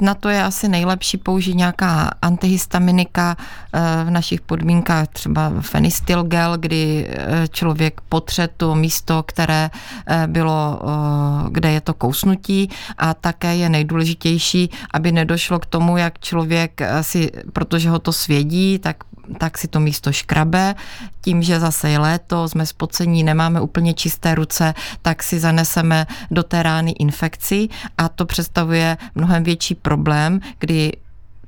na 0.00 0.14
to 0.14 0.28
je 0.28 0.42
asi 0.42 0.68
nejlepší 0.68 1.16
použít 1.18 1.54
nějaká 1.54 2.10
antihistaminika 2.22 3.36
eh, 3.72 4.04
v 4.04 4.10
našich 4.10 4.40
podmínkách, 4.40 5.08
třeba 5.08 5.52
fenistilgel, 5.60 6.58
kdy 6.58 7.06
eh, 7.08 7.48
člověk 7.48 8.00
potře 8.08 8.48
to 8.56 8.74
místo, 8.74 9.22
které 9.22 9.70
eh, 10.06 10.26
bylo, 10.26 10.80
kde 11.48 11.70
je 11.70 11.80
to 11.80 11.94
kousnutí. 11.94 12.70
A 12.98 13.14
také 13.14 13.56
je 13.56 13.68
nejdůležitější, 13.68 14.70
aby 14.94 15.12
nedošlo 15.12 15.58
k 15.58 15.66
tomu, 15.66 15.96
jak 15.96 16.18
člověk 16.18 16.80
si, 17.00 17.30
protože 17.52 17.90
ho 17.90 17.98
to 17.98 18.12
svědí, 18.12 18.78
tak 18.78 18.96
tak 19.38 19.58
si 19.58 19.68
to 19.68 19.80
místo 19.80 20.12
škrabe. 20.12 20.74
Tím, 21.20 21.42
že 21.42 21.60
zase 21.60 21.90
je 21.90 21.98
léto, 21.98 22.48
jsme 22.48 22.66
spocení, 22.66 23.24
nemáme 23.24 23.60
úplně 23.60 23.94
čisté 23.94 24.34
ruce, 24.34 24.74
tak 25.02 25.22
si 25.22 25.40
zaneseme 25.40 26.06
do 26.30 26.42
té 26.42 26.62
rány 26.62 26.90
infekci 26.90 27.68
a 27.98 28.08
to 28.08 28.26
představuje 28.26 28.96
mnohem 29.14 29.42
větší 29.42 29.74
problém, 29.74 30.40
kdy 30.58 30.92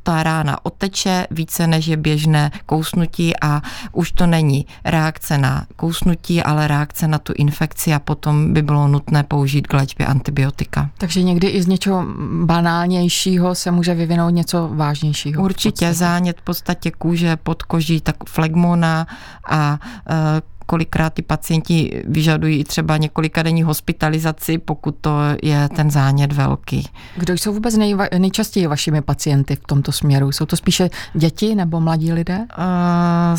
ta 0.03 0.23
rána 0.23 0.67
oteče 0.67 1.27
více 1.31 1.67
než 1.67 1.87
je 1.87 1.97
běžné 1.97 2.51
kousnutí 2.67 3.33
a 3.41 3.63
už 3.93 4.13
to 4.13 4.27
není 4.27 4.67
reakce 4.85 5.39
na 5.39 5.67
kousnutí, 5.77 6.43
ale 6.43 6.69
reakce 6.69 7.09
na 7.09 7.19
tu 7.19 7.33
infekci 7.37 7.95
a 7.95 7.99
potom 7.99 8.53
by 8.53 8.63
bylo 8.63 8.89
nutné 8.89 9.23
použít 9.23 9.67
k 9.67 9.73
léčbě 9.73 10.07
antibiotika. 10.07 10.91
Takže 10.99 11.23
někdy 11.23 11.49
i 11.49 11.63
z 11.63 11.67
něčeho 11.67 12.05
banálnějšího 12.45 13.55
se 13.55 13.71
může 13.71 13.95
vyvinout 13.95 14.31
něco 14.35 14.71
vážnějšího. 14.73 15.43
Určitě 15.43 15.95
zánět 15.95 16.41
v 16.41 16.43
podstatě 16.43 16.91
kůže, 16.91 17.37
podkoží, 17.37 18.01
tak 18.01 18.17
flegmona 18.29 19.07
a 19.51 19.79
e, 20.11 20.43
kolikrát 20.67 21.15
ty 21.15 21.23
pacienti 21.23 22.03
vyžadují 22.07 22.65
třeba 22.65 22.97
několika 22.97 23.43
denní 23.43 23.63
hospitalizaci, 23.63 24.59
pokud 24.59 24.97
to 25.01 25.19
je 25.43 25.69
ten 25.69 25.91
zánět 25.91 26.33
velký. 26.33 26.89
Kdo 27.17 27.35
jsou 27.35 27.53
vůbec 27.53 27.77
nejva, 27.77 28.05
nejčastěji 28.19 28.67
vašimi 28.67 29.03
pacienty 29.03 29.57
v 29.57 29.67
tomto 29.67 29.93
směru? 29.93 30.33
Jsou 30.33 30.47
to 30.47 30.57
spíše 30.57 30.91
děti 31.15 31.55
nebo 31.55 31.81
mladí 31.81 32.13
lidé? 32.13 32.39
Uh, 32.39 33.39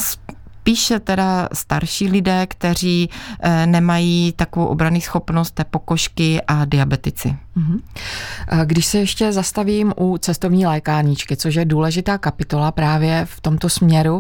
spíše 0.64 1.00
teda 1.00 1.50
starší 1.54 2.08
lidé, 2.08 2.48
kteří 2.48 3.10
eh, 3.40 3.66
nemají 3.66 4.34
takovou 4.36 4.66
obrany 4.66 5.02
schopnost 5.02 5.52
té 5.52 5.64
pokožky 5.64 6.42
a 6.48 6.66
diabetici. 6.66 7.36
Mhm. 7.56 7.80
Když 8.66 8.86
se 8.86 8.98
ještě 8.98 9.32
zastavím 9.32 9.94
u 9.98 10.18
cestovní 10.18 10.66
lékárničky, 10.66 11.36
což 11.38 11.56
je 11.56 11.66
důležitá 11.66 12.18
kapitola 12.18 12.72
právě 12.72 13.26
v 13.26 13.42
tomto 13.42 13.70
směru, 13.70 14.20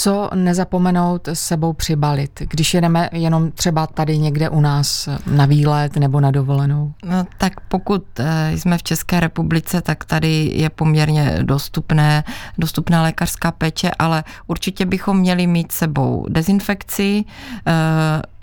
Co 0.00 0.30
nezapomenout 0.34 1.28
s 1.28 1.40
sebou 1.40 1.72
přibalit, 1.72 2.42
když 2.50 2.74
jedeme 2.74 3.08
jenom 3.12 3.50
třeba 3.50 3.86
tady 3.86 4.18
někde 4.18 4.48
u 4.48 4.60
nás 4.60 5.08
na 5.26 5.46
výlet 5.46 5.96
nebo 5.96 6.20
na 6.20 6.30
dovolenou? 6.30 6.92
No, 7.04 7.26
tak 7.38 7.60
pokud 7.60 8.04
eh, 8.20 8.52
jsme 8.56 8.78
v 8.78 8.82
České 8.82 9.20
republice, 9.20 9.80
tak 9.80 10.04
tady 10.04 10.50
je 10.54 10.70
poměrně 10.70 11.38
dostupné, 11.42 12.24
dostupná 12.58 13.02
lékařská 13.02 13.52
péče, 13.52 13.90
ale 13.98 14.24
určitě 14.46 14.86
bychom 14.86 15.18
měli 15.18 15.46
mít 15.46 15.72
sebou 15.72 16.26
dezinfekci, 16.28 17.24
eh, 17.66 17.72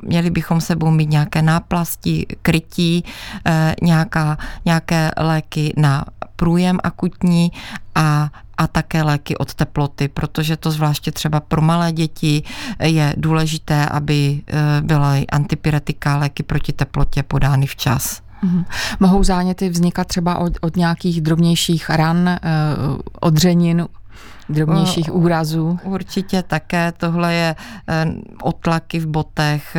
měli 0.02 0.30
bychom 0.30 0.62
sebou 0.62 0.92
mít 0.92 1.10
nějaké 1.10 1.42
náplasti, 1.42 2.26
krytí, 2.42 3.04
eh, 3.46 3.76
nějaká, 3.82 4.38
nějaké 4.66 5.12
léky 5.18 5.74
na 5.78 6.06
průjem 6.36 6.80
akutní 6.84 7.52
a 7.96 8.30
a 8.58 8.68
také 8.68 9.04
léky 9.04 9.38
od 9.38 9.54
teploty, 9.54 10.08
protože 10.08 10.58
to 10.58 10.72
zvláště 10.72 11.12
třeba 11.12 11.40
pro 11.40 11.62
malé 11.62 11.92
děti 11.92 12.44
je 12.84 13.14
důležité, 13.18 13.86
aby 13.86 14.42
eh, 14.48 14.82
byly 14.82 15.28
antipyretika 15.28 16.18
léky 16.18 16.44
proti 16.44 16.74
teplotě 16.74 17.24
podány 17.24 17.66
včas. 17.66 18.22
Mm-hmm. 18.44 18.66
Mohou 19.00 19.24
záněty 19.24 19.70
vznikat 19.70 20.08
třeba 20.08 20.38
od, 20.38 20.54
od 20.62 20.76
nějakých 20.76 21.22
drobnějších 21.22 21.90
ran, 21.90 22.28
eh, 22.28 22.40
odřenin, 23.22 23.88
drobnějších 24.50 25.16
úrazů. 25.16 25.80
Určitě 25.84 26.44
také. 26.44 26.92
Tohle 26.98 27.34
je 27.34 27.56
eh, 27.88 28.06
otlaky 28.42 29.00
v 29.00 29.08
botech 29.08 29.76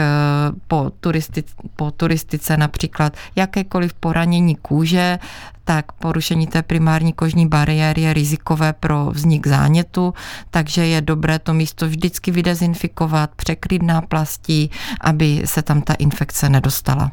po, 0.69 0.91
turistic, 1.01 1.47
po 1.77 1.91
turistice 1.91 2.57
například. 2.57 3.17
Jakékoliv 3.37 3.95
poranění 3.95 4.57
kůže, 4.57 5.19
tak 5.67 5.93
porušení 5.93 6.47
té 6.47 6.63
primární 6.63 7.13
kožní 7.13 7.47
bariéry 7.47 8.03
je 8.03 8.13
rizikové 8.13 8.73
pro 8.73 9.11
vznik 9.11 9.47
zánětu, 9.47 10.15
takže 10.51 10.87
je 10.87 11.01
dobré 11.01 11.39
to 11.39 11.55
místo 11.55 11.89
vždycky 11.89 12.31
vydezinfikovat, 12.31 13.31
překrýt 13.37 13.83
náplastí, 13.83 14.71
aby 15.01 15.43
se 15.45 15.63
tam 15.63 15.83
ta 15.83 15.95
infekce 15.95 16.49
nedostala. 16.49 17.13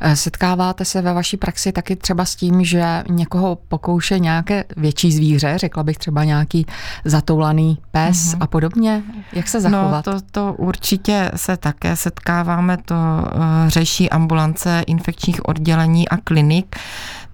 Eh, 0.00 0.16
setkáváte 0.16 0.84
se 0.84 1.02
ve 1.02 1.12
vaší 1.12 1.36
praxi 1.36 1.72
taky 1.72 1.96
třeba 1.96 2.24
s 2.24 2.36
tím, 2.36 2.64
že 2.64 3.04
někoho 3.10 3.58
pokouše 3.68 4.18
nějaké 4.18 4.64
větší 4.76 5.12
zvíře, 5.12 5.58
řekla 5.58 5.82
bych 5.82 5.98
třeba 5.98 6.24
nějaký 6.24 6.66
zatoulaný 7.04 7.78
pes 7.90 8.16
mm-hmm. 8.16 8.38
a 8.40 8.46
podobně? 8.46 9.02
Jak 9.32 9.48
se 9.48 9.60
zachovat? 9.60 10.06
No, 10.06 10.12
to, 10.12 10.20
to 10.30 10.54
určitě 10.58 11.30
se 11.36 11.56
také 11.56 11.96
setkáváme, 11.96 12.76
to 12.76 12.94
uh, 12.94 13.40
řeší 13.66 14.10
ambulance 14.10 14.84
infekčních 14.86 15.48
oddělení 15.48 16.08
a 16.08 16.16
klinik 16.16 16.76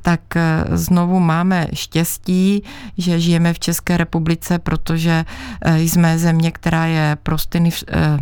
tak 0.03 0.37
eh, 0.37 0.65
znovu 0.73 1.21
máme 1.21 1.67
štěstí, 1.73 2.63
že 2.99 3.21
žijeme 3.21 3.53
v 3.55 3.59
České 3.59 3.97
republice, 3.97 4.59
protože 4.59 5.25
eh, 5.65 5.81
jsme 5.81 6.19
země, 6.19 6.51
která 6.51 6.87
je 6.87 7.17
prostiny 7.23 7.71
eh, 7.89 8.19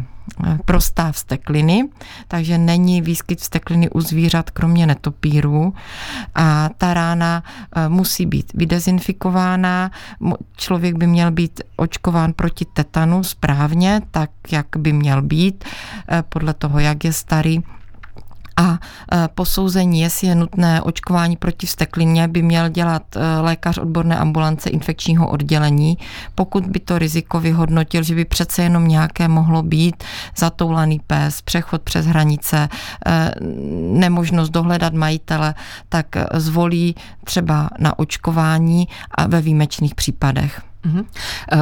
prostá 0.65 1.13
vstekliny, 1.13 1.89
takže 2.29 2.59
není 2.59 3.03
výskyt 3.03 3.41
vstekliny 3.41 3.91
u 3.91 4.01
zvířat 4.01 4.51
kromě 4.51 4.87
netopírů. 4.87 5.75
A 6.35 6.71
ta 6.79 6.95
rána 6.95 7.43
musí 7.89 8.27
být 8.27 8.53
vydezinfikována, 8.55 9.91
člověk 10.57 10.95
by 10.95 11.07
měl 11.07 11.31
být 11.31 11.61
očkován 11.77 12.33
proti 12.33 12.65
tetanu 12.65 13.25
správně, 13.25 14.01
tak 14.11 14.31
jak 14.51 14.67
by 14.79 14.93
měl 14.93 15.23
být, 15.23 15.65
podle 16.29 16.55
toho, 16.55 16.79
jak 16.79 17.05
je 17.05 17.13
starý 17.13 17.63
a 18.59 18.79
e, 19.13 19.29
posouzení, 19.29 20.01
jestli 20.01 20.27
je 20.27 20.35
nutné 20.35 20.83
očkování 20.83 21.37
proti 21.37 21.67
vsteklině, 21.67 22.29
by 22.29 22.43
měl 22.43 22.69
dělat 22.69 23.17
e, 23.17 23.41
lékař 23.41 23.79
odborné 23.79 24.17
ambulance 24.17 24.71
infekčního 24.71 25.29
oddělení. 25.29 25.99
Pokud 26.35 26.67
by 26.67 26.81
to 26.81 26.99
riziko 26.99 27.41
vyhodnotil, 27.41 28.03
že 28.03 28.15
by 28.15 28.25
přece 28.25 28.63
jenom 28.63 28.89
nějaké 28.89 29.29
mohlo 29.29 29.63
být, 29.63 30.05
zatoulaný 30.37 31.01
pes, 31.07 31.43
přechod 31.43 31.83
přes 31.83 32.07
hranice, 32.07 32.69
e, 33.07 33.31
nemožnost 33.93 34.51
dohledat 34.51 34.93
majitele, 34.93 35.55
tak 35.89 36.07
zvolí 36.35 36.95
třeba 37.25 37.71
na 37.79 37.99
očkování 37.99 38.89
a 39.11 39.27
ve 39.27 39.41
výjimečných 39.41 39.95
případech. 39.95 40.63
Uh-huh. 40.87 41.05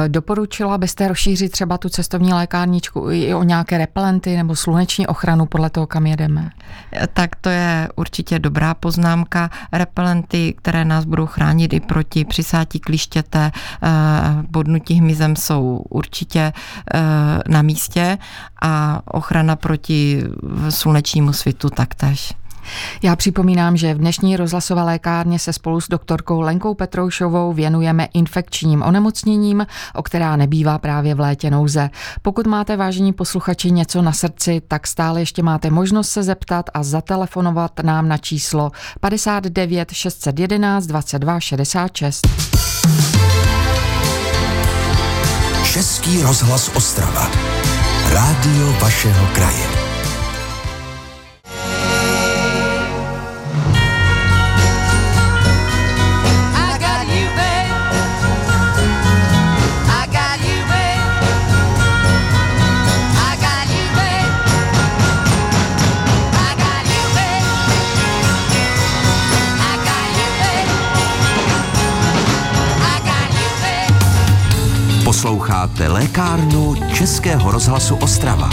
Doporučila 0.07 0.77
byste 0.77 1.07
rozšířit 1.07 1.51
třeba 1.51 1.77
tu 1.77 1.89
cestovní 1.89 2.33
lékárničku 2.33 3.11
i 3.11 3.33
o 3.33 3.43
nějaké 3.43 3.77
repelenty 3.77 4.37
nebo 4.37 4.55
sluneční 4.55 5.07
ochranu 5.07 5.45
podle 5.45 5.69
toho, 5.69 5.87
kam 5.87 6.07
jedeme? 6.07 6.49
Eh, 6.93 7.07
tak 7.07 7.35
to 7.35 7.49
je 7.49 7.89
určitě 7.95 8.39
dobrá 8.39 8.73
poznámka. 8.73 9.49
Repelenty, 9.71 10.53
které 10.57 10.85
nás 10.85 11.05
budou 11.05 11.25
chránit 11.25 11.73
i 11.73 11.79
proti 11.79 12.25
přisátí 12.25 12.79
klištěte, 12.79 13.51
eh, 13.51 13.89
bodnutí 14.49 14.93
hmyzem 14.93 15.35
jsou 15.35 15.83
určitě 15.89 16.53
na 17.47 17.61
místě 17.61 18.17
a 18.61 19.01
ochrana 19.05 19.55
proti 19.55 20.23
slunečnímu 20.69 21.33
svitu 21.33 21.69
taktéž. 21.69 22.33
Já 23.03 23.15
připomínám, 23.15 23.77
že 23.77 23.93
v 23.93 23.97
dnešní 23.97 24.37
rozhlasové 24.37 24.83
lékárně 24.83 25.39
se 25.39 25.53
spolu 25.53 25.81
s 25.81 25.87
doktorkou 25.87 26.41
Lenkou 26.41 26.73
Petroušovou 26.73 27.53
věnujeme 27.53 28.07
infekčním 28.13 28.83
onemocněním, 28.83 29.65
o 29.95 30.03
která 30.03 30.35
nebývá 30.35 30.77
právě 30.77 31.15
v 31.15 31.19
létě 31.19 31.49
nouze. 31.49 31.89
Pokud 32.21 32.47
máte, 32.47 32.77
vážení 32.77 33.13
posluchači, 33.13 33.71
něco 33.71 34.01
na 34.01 34.11
srdci, 34.11 34.61
tak 34.67 34.87
stále 34.87 35.21
ještě 35.21 35.43
máte 35.43 35.69
možnost 35.69 36.09
se 36.09 36.23
zeptat 36.23 36.69
a 36.73 36.83
zatelefonovat 36.83 37.79
nám 37.79 38.07
na 38.07 38.17
číslo 38.17 38.71
59 38.99 39.91
611 39.91 40.85
22 40.85 41.39
66. 41.39 42.27
Český 45.73 46.21
rozhlas 46.21 46.71
Ostrava. 46.75 47.31
Rádio 48.13 48.73
vašeho 48.81 49.27
kraje. 49.33 49.86
Posloucháte 75.67 75.93
lékárnu 75.93 76.75
Českého 76.97 77.51
rozhlasu 77.51 77.95
Ostrava. 77.95 78.49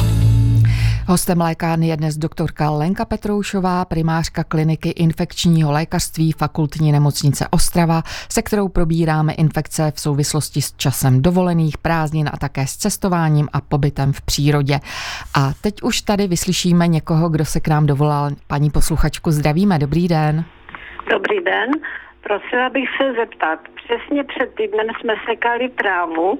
Hostem 1.09 1.40
lékárny 1.40 1.88
je 1.88 1.96
dnes 1.96 2.16
doktorka 2.16 2.70
Lenka 2.70 3.05
Petroušová, 3.05 3.85
primářka 3.85 4.44
kliniky 4.44 4.88
infekčního 4.88 5.72
lékařství 5.72 6.33
fakultní 6.33 6.92
nemocnice 6.92 7.48
Ostrava, 7.50 8.03
se 8.33 8.42
kterou 8.42 8.68
probíráme 8.68 9.33
infekce 9.33 9.92
v 9.94 10.00
souvislosti 10.00 10.62
s 10.62 10.77
časem 10.77 11.22
dovolených, 11.22 11.79
prázdnin 11.79 12.31
a 12.33 12.37
také 12.37 12.66
s 12.66 12.77
cestováním 12.77 13.48
a 13.53 13.61
pobytem 13.61 14.12
v 14.12 14.22
přírodě. 14.22 14.81
A 15.35 15.53
teď 15.62 15.83
už 15.83 16.00
tady 16.00 16.27
vyslyšíme 16.27 16.88
někoho, 16.88 17.29
kdo 17.29 17.44
se 17.44 17.61
k 17.61 17.68
nám 17.68 17.87
dovolal. 17.87 18.31
Paní 18.46 18.70
posluchačku, 18.70 19.31
zdravíme, 19.31 19.79
dobrý 19.79 20.09
den. 20.09 20.44
Dobrý 21.11 21.44
den. 21.44 21.70
Prosila 22.20 22.70
bych 22.70 22.88
se 22.96 23.12
zeptat, 23.12 23.59
přesně 23.74 24.24
před 24.24 24.55
týdnem 24.55 24.87
jsme 25.00 25.14
sekali 25.31 25.68
trávu 25.68 26.38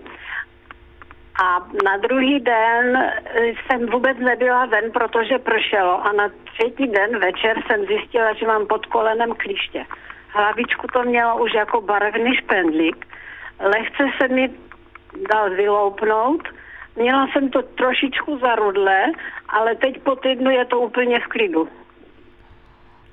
a 1.43 1.67
na 1.85 1.97
druhý 1.97 2.41
den 2.41 3.13
jsem 3.57 3.87
vůbec 3.87 4.19
nebyla 4.19 4.67
ven, 4.67 4.93
protože 4.93 5.39
pršelo 5.39 6.07
a 6.07 6.13
na 6.13 6.29
třetí 6.55 6.87
den 6.87 7.19
večer 7.19 7.63
jsem 7.67 7.87
zjistila, 7.87 8.33
že 8.33 8.47
mám 8.47 8.67
pod 8.67 8.87
kolenem 8.87 9.35
klíště. 9.35 9.85
Hlavičku 10.29 10.87
to 10.87 11.03
mělo 11.03 11.43
už 11.43 11.55
jako 11.55 11.81
barevný 11.81 12.37
špendlík. 12.37 13.07
Lehce 13.61 14.05
se 14.21 14.29
mi 14.29 14.51
dal 15.31 15.51
vyloupnout. 15.51 16.49
Měla 16.97 17.27
jsem 17.27 17.51
to 17.51 17.63
trošičku 17.63 18.39
zarudlé, 18.39 19.05
ale 19.49 19.75
teď 19.75 20.03
po 20.03 20.17
týdnu 20.17 20.51
je 20.51 20.65
to 20.65 20.81
úplně 20.81 21.21
v 21.21 21.27
klidu. 21.27 21.69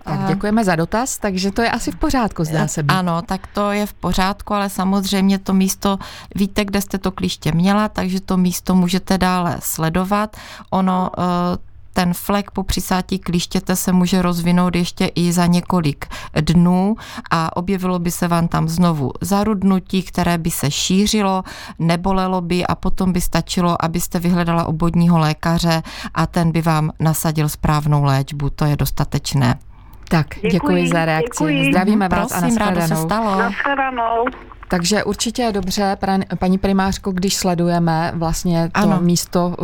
Tak 0.04 0.28
děkujeme 0.28 0.64
za 0.64 0.76
dotaz, 0.76 1.18
takže 1.18 1.52
to 1.52 1.62
je 1.62 1.72
asi 1.72 1.92
v 1.92 1.96
pořádku, 1.96 2.44
zdá 2.44 2.68
se 2.68 2.84
být. 2.84 2.96
Ano, 2.96 3.22
tak 3.22 3.48
to 3.48 3.72
je 3.72 3.86
v 3.86 3.94
pořádku, 3.94 4.54
ale 4.54 4.70
samozřejmě 4.70 5.40
to 5.40 5.54
místo, 5.54 6.00
víte, 6.36 6.66
kde 6.66 6.82
jste 6.82 6.98
to 6.98 7.12
klíště 7.12 7.52
měla, 7.52 7.90
takže 7.90 8.22
to 8.22 8.38
místo 8.38 8.76
můžete 8.76 9.18
dále 9.18 9.58
sledovat. 9.60 10.38
Ono 10.70 11.10
eh, 11.18 11.72
ten 11.94 12.14
flek 12.14 12.52
po 12.52 12.64
přisátí 12.64 13.20
klíštěte 13.20 13.76
se 13.76 13.92
může 13.92 14.22
rozvinout 14.22 14.76
ještě 14.76 15.06
i 15.06 15.34
za 15.34 15.46
několik 15.46 16.06
dnů 16.42 16.96
a 17.32 17.58
objevilo 17.58 18.00
by 18.00 18.12
se 18.12 18.28
vám 18.28 18.48
tam 18.48 18.68
znovu 18.68 19.12
zarudnutí, 19.22 20.04
které 20.04 20.38
by 20.38 20.52
se 20.52 20.72
šířilo, 20.72 21.44
nebolelo 21.80 22.42
by 22.42 22.66
a 22.66 22.76
potom 22.76 23.14
by 23.14 23.22
stačilo, 23.22 23.86
abyste 23.86 24.20
vyhledala 24.20 24.66
obodního 24.66 25.20
lékaře 25.20 25.84
a 26.14 26.28
ten 26.28 26.52
by 26.52 26.62
vám 26.62 26.92
nasadil 27.00 27.50
správnou 27.50 28.04
léčbu. 28.04 28.50
To 28.50 28.66
je 28.66 28.76
dostatečné. 28.76 29.60
Tak, 30.12 30.28
děkuji, 30.36 30.52
děkuji 30.52 30.88
za 30.88 31.06
reakci. 31.06 31.44
Děkuji. 31.44 31.72
Zdravíme 31.72 32.10
vás 32.10 32.28
Prosím, 32.40 32.62
a 32.62 32.88
se 32.88 32.96
stalo. 32.96 33.42
Takže 34.68 35.04
určitě 35.04 35.42
je 35.42 35.52
dobře, 35.52 35.98
paní 36.40 36.58
primářko, 36.58 37.12
když 37.12 37.36
sledujeme 37.36 38.12
vlastně 38.16 38.70
to 38.74 38.80
ano. 38.80 39.00
místo 39.02 39.56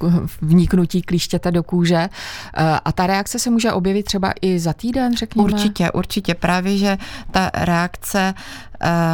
uh, 0.00 0.18
vniknutí 0.42 1.02
klíštěte 1.02 1.50
do 1.50 1.62
kůže 1.62 1.98
uh, 1.98 2.78
a 2.84 2.92
ta 2.92 3.06
reakce 3.06 3.38
se 3.38 3.50
může 3.50 3.72
objevit 3.72 4.02
třeba 4.02 4.32
i 4.42 4.58
za 4.58 4.72
týden, 4.72 5.16
řekněme? 5.16 5.52
Určitě, 5.52 5.90
určitě. 5.90 6.34
Právě, 6.34 6.78
že 6.78 6.98
ta 7.30 7.50
reakce 7.54 8.34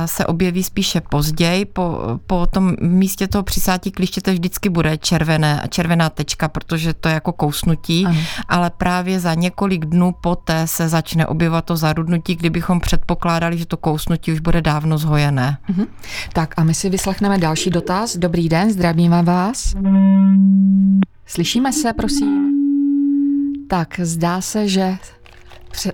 se 0.06 0.26
objeví 0.26 0.62
spíše 0.64 1.00
později. 1.00 1.64
Po, 1.64 2.00
po 2.26 2.46
tom 2.46 2.74
místě 2.80 3.28
toho 3.28 3.42
přisátí 3.42 3.90
klíštěte 3.90 4.32
vždycky 4.32 4.68
bude 4.68 4.98
červené, 4.98 5.62
červená 5.68 6.10
tečka, 6.10 6.48
protože 6.48 6.94
to 6.94 7.08
je 7.08 7.14
jako 7.14 7.32
kousnutí, 7.32 8.06
ano. 8.06 8.20
ale 8.48 8.70
právě 8.70 9.20
za 9.20 9.34
několik 9.34 9.84
dnů 9.84 10.14
poté 10.20 10.66
se 10.66 10.88
začne 10.88 11.26
objevovat 11.26 11.64
to 11.64 11.76
zarudnutí, 11.76 12.36
kdybychom 12.36 12.80
předpokládali, 12.80 13.58
že 13.58 13.66
to 13.66 13.76
kousnutí 13.76 14.32
už 14.32 14.40
bude 14.40 14.62
dávno 14.62 14.98
zhojené. 14.98 15.58
Uh-huh. 15.70 15.86
Tak 16.32 16.54
a 16.56 16.64
my 16.64 16.74
si 16.74 16.90
vyslechneme 16.90 17.38
další 17.38 17.70
dotaz. 17.70 18.16
Dobrý 18.16 18.48
den, 18.48 18.72
zdravíme 18.72 19.22
vás. 19.22 19.74
Slyšíme 21.26 21.72
se, 21.72 21.92
prosím. 21.92 22.48
Tak, 23.68 24.00
zdá 24.02 24.40
se, 24.40 24.68
že 24.68 24.96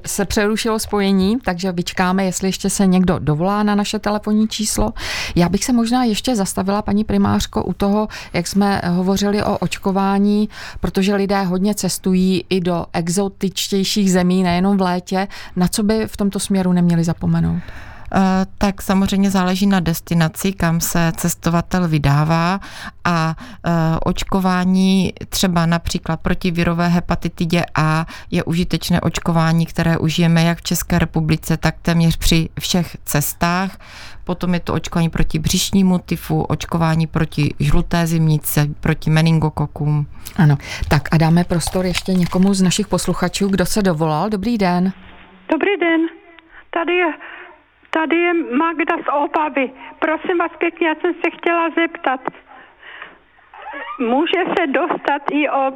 se 0.06 0.24
přerušilo 0.24 0.78
spojení, 0.78 1.38
takže 1.44 1.72
vyčkáme, 1.72 2.24
jestli 2.24 2.48
ještě 2.48 2.70
se 2.70 2.86
někdo 2.86 3.18
dovolá 3.18 3.62
na 3.62 3.74
naše 3.74 3.98
telefonní 3.98 4.48
číslo. 4.48 4.92
Já 5.34 5.48
bych 5.48 5.64
se 5.64 5.72
možná 5.72 6.04
ještě 6.04 6.36
zastavila, 6.36 6.82
paní 6.82 7.04
primářko, 7.04 7.64
u 7.64 7.72
toho, 7.72 8.08
jak 8.32 8.46
jsme 8.46 8.80
hovořili 8.88 9.42
o 9.42 9.58
očkování, 9.58 10.48
protože 10.80 11.14
lidé 11.14 11.42
hodně 11.42 11.74
cestují 11.74 12.44
i 12.50 12.60
do 12.60 12.86
exotičtějších 12.92 14.12
zemí, 14.12 14.42
nejenom 14.42 14.76
v 14.76 14.80
létě. 14.80 15.28
Na 15.56 15.68
co 15.68 15.82
by 15.82 16.06
v 16.06 16.16
tomto 16.16 16.40
směru 16.40 16.72
neměli 16.72 17.04
zapomenout? 17.04 17.62
Eh, 18.16 18.46
tak 18.58 18.82
samozřejmě 18.82 19.30
záleží 19.30 19.66
na 19.66 19.80
destinaci, 19.80 20.52
kam 20.52 20.80
se 20.80 21.12
cestovatel 21.16 21.88
vydává 21.88 22.60
a 23.04 23.34
eh, 23.38 23.70
očkování 24.04 25.12
třeba 25.28 25.66
například 25.66 26.20
proti 26.20 26.50
virové 26.50 26.88
hepatitidě 26.88 27.64
A 27.74 28.06
je 28.30 28.44
užitečné 28.44 29.00
očkování, 29.00 29.66
které 29.66 29.98
užijeme 29.98 30.42
jak 30.42 30.58
v 30.58 30.62
České 30.62 30.98
republice, 30.98 31.56
tak 31.56 31.74
téměř 31.82 32.16
při 32.16 32.48
všech 32.60 32.96
cestách. 33.04 33.78
Potom 34.24 34.54
je 34.54 34.60
to 34.60 34.74
očkování 34.74 35.10
proti 35.10 35.38
břišnímu 35.38 35.98
tyfu, 35.98 36.42
očkování 36.42 37.06
proti 37.06 37.54
žluté 37.60 38.06
zimnice, 38.06 38.66
proti 38.80 39.10
meningokokům. 39.10 40.06
Ano, 40.36 40.56
tak 40.88 41.08
a 41.12 41.16
dáme 41.16 41.44
prostor 41.44 41.86
ještě 41.86 42.14
někomu 42.14 42.54
z 42.54 42.62
našich 42.62 42.88
posluchačů, 42.88 43.48
kdo 43.48 43.66
se 43.66 43.82
dovolal. 43.82 44.30
Dobrý 44.30 44.58
den. 44.58 44.92
Dobrý 45.50 45.76
den. 45.80 46.00
Tady 46.70 46.92
je 46.92 47.12
Tady 47.94 48.16
je 48.16 48.34
Magda 48.34 48.96
z 48.96 49.08
Opavy. 49.24 49.70
Prosím 49.98 50.38
vás 50.38 50.52
pěkně, 50.58 50.88
já 50.88 50.94
jsem 50.94 51.14
se 51.14 51.30
chtěla 51.30 51.70
zeptat. 51.70 52.20
Může 53.98 54.44
se 54.58 54.66
dostat 54.66 55.22
i 55.30 55.48
od 55.48 55.74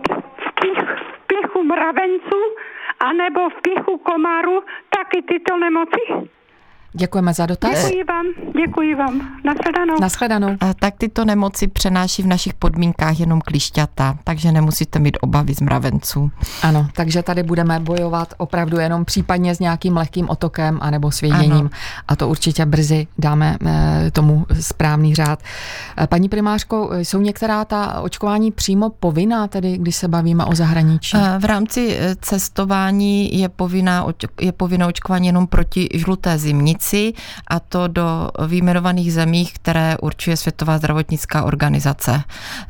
vpich, 0.49 0.79
vpichu 1.15 1.63
mravenců 1.65 2.43
anebo 3.01 3.51
vpichu 3.51 3.99
komáru 3.99 4.63
taky 4.91 5.23
tyto 5.23 5.57
nemoci? 5.57 6.31
Děkujeme 6.93 7.35
za 7.35 7.47
dotaz. 7.47 7.71
Děkuji 7.71 8.05
vám, 8.05 8.27
děkuji 8.67 8.95
vám. 8.95 9.21
Nashledanou. 9.45 9.95
Nashledanou. 10.01 10.57
Tak 10.81 10.95
tyto 10.99 11.25
nemoci 11.25 11.69
přenáší 11.69 12.23
v 12.23 12.27
našich 12.27 12.55
podmínkách 12.55 13.21
jenom 13.21 13.41
klišťata, 13.41 14.19
takže 14.25 14.53
nemusíte 14.53 14.99
mít 14.99 15.19
obavy 15.21 15.55
z 15.55 15.61
mravenců. 15.61 16.31
Ano, 16.63 16.89
takže 16.93 17.23
tady 17.23 17.43
budeme 17.43 17.81
bojovat 17.81 18.35
opravdu 18.37 18.79
jenom 18.79 19.05
případně 19.05 19.55
s 19.55 19.61
nějakým 19.61 19.97
lehkým 19.97 20.29
otokem 20.29 20.79
anebo 20.83 21.11
svěděním. 21.11 21.53
Ano. 21.53 21.71
A 22.09 22.17
to 22.17 22.29
určitě 22.29 22.67
brzy 22.67 23.07
dáme 23.19 23.57
eh, 23.67 24.11
tomu 24.11 24.47
správný 24.61 25.15
řád. 25.15 25.43
Eh, 25.99 26.07
paní 26.07 26.29
primářko, 26.29 26.91
jsou 26.93 27.21
některá 27.21 27.65
ta 27.65 28.01
očkování 28.01 28.53
přímo 28.53 28.91
povinná, 28.91 29.49
tedy 29.49 29.79
když 29.79 29.97
se 29.97 30.09
bavíme 30.09 30.45
o 30.45 30.55
zahraničí? 30.55 31.17
Eh, 31.17 31.39
v 31.39 31.45
rámci 31.45 31.99
cestování 32.21 33.39
je 33.39 33.49
povinná, 33.49 34.07
je 34.41 34.53
povinné 34.53 34.87
očkování 34.87 35.27
jenom 35.27 35.47
proti 35.47 35.89
žluté 35.95 36.39
zimnici 36.39 36.78
hranici 36.79 37.13
a 37.47 37.61
to 37.61 37.89
do 37.89 38.29
výjmenovaných 38.47 39.13
zemí, 39.13 39.47
které 39.47 39.97
určuje 40.03 40.37
Světová 40.37 40.79
zdravotnická 40.79 41.45
organizace. 41.45 42.23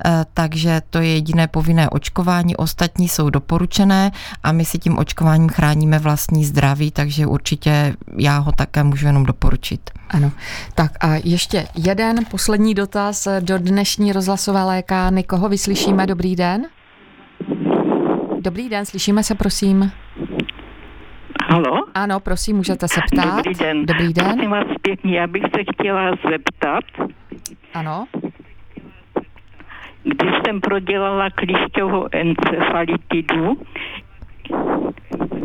E, 0.05 0.25
takže 0.35 0.83
to 0.91 0.99
je 0.99 1.15
jediné 1.15 1.47
povinné 1.47 1.89
očkování, 1.91 2.57
ostatní 2.57 3.09
jsou 3.09 3.31
doporučené 3.31 4.11
a 4.43 4.53
my 4.53 4.65
si 4.65 4.79
tím 4.79 4.99
očkováním 4.99 5.49
chráníme 5.49 5.99
vlastní 5.99 6.45
zdraví, 6.45 6.91
takže 6.91 7.27
určitě 7.27 7.95
já 8.17 8.39
ho 8.39 8.53
také 8.53 8.85
můžu 8.85 9.07
jenom 9.07 9.25
doporučit. 9.25 9.91
Ano. 10.11 10.33
Tak 10.75 10.93
a 11.01 11.15
ještě 11.25 11.67
jeden 11.75 12.25
poslední 12.31 12.75
dotaz 12.75 13.29
do 13.41 13.59
dnešní 13.59 14.13
rozhlasové 14.13 14.65
lékárny. 14.65 15.23
Koho 15.23 15.49
vyslyšíme? 15.49 16.07
Dobrý 16.07 16.37
den. 16.37 16.67
Dobrý 18.41 18.69
den, 18.69 18.87
slyšíme 18.87 19.23
se, 19.23 19.35
prosím. 19.35 19.93
Halo? 21.49 21.85
Ano, 21.95 22.21
prosím, 22.21 22.57
můžete 22.57 22.89
se 22.89 23.01
ptát. 23.13 23.37
Dobrý 23.37 23.55
den. 23.55 23.87
Dobrý 23.87 24.13
den. 24.13 24.25
Prosím 24.27 24.51
vás 24.51 24.67
pěkně, 24.83 25.19
já 25.19 25.27
bych 25.27 25.43
se 25.43 25.63
chtěla 25.73 26.11
zeptat. 26.31 26.85
Ano. 27.75 28.07
Když 30.03 30.31
jsem 30.47 30.61
prodělala 30.61 31.31
klíšťovou 31.31 32.07
encefalitidu, 32.13 33.57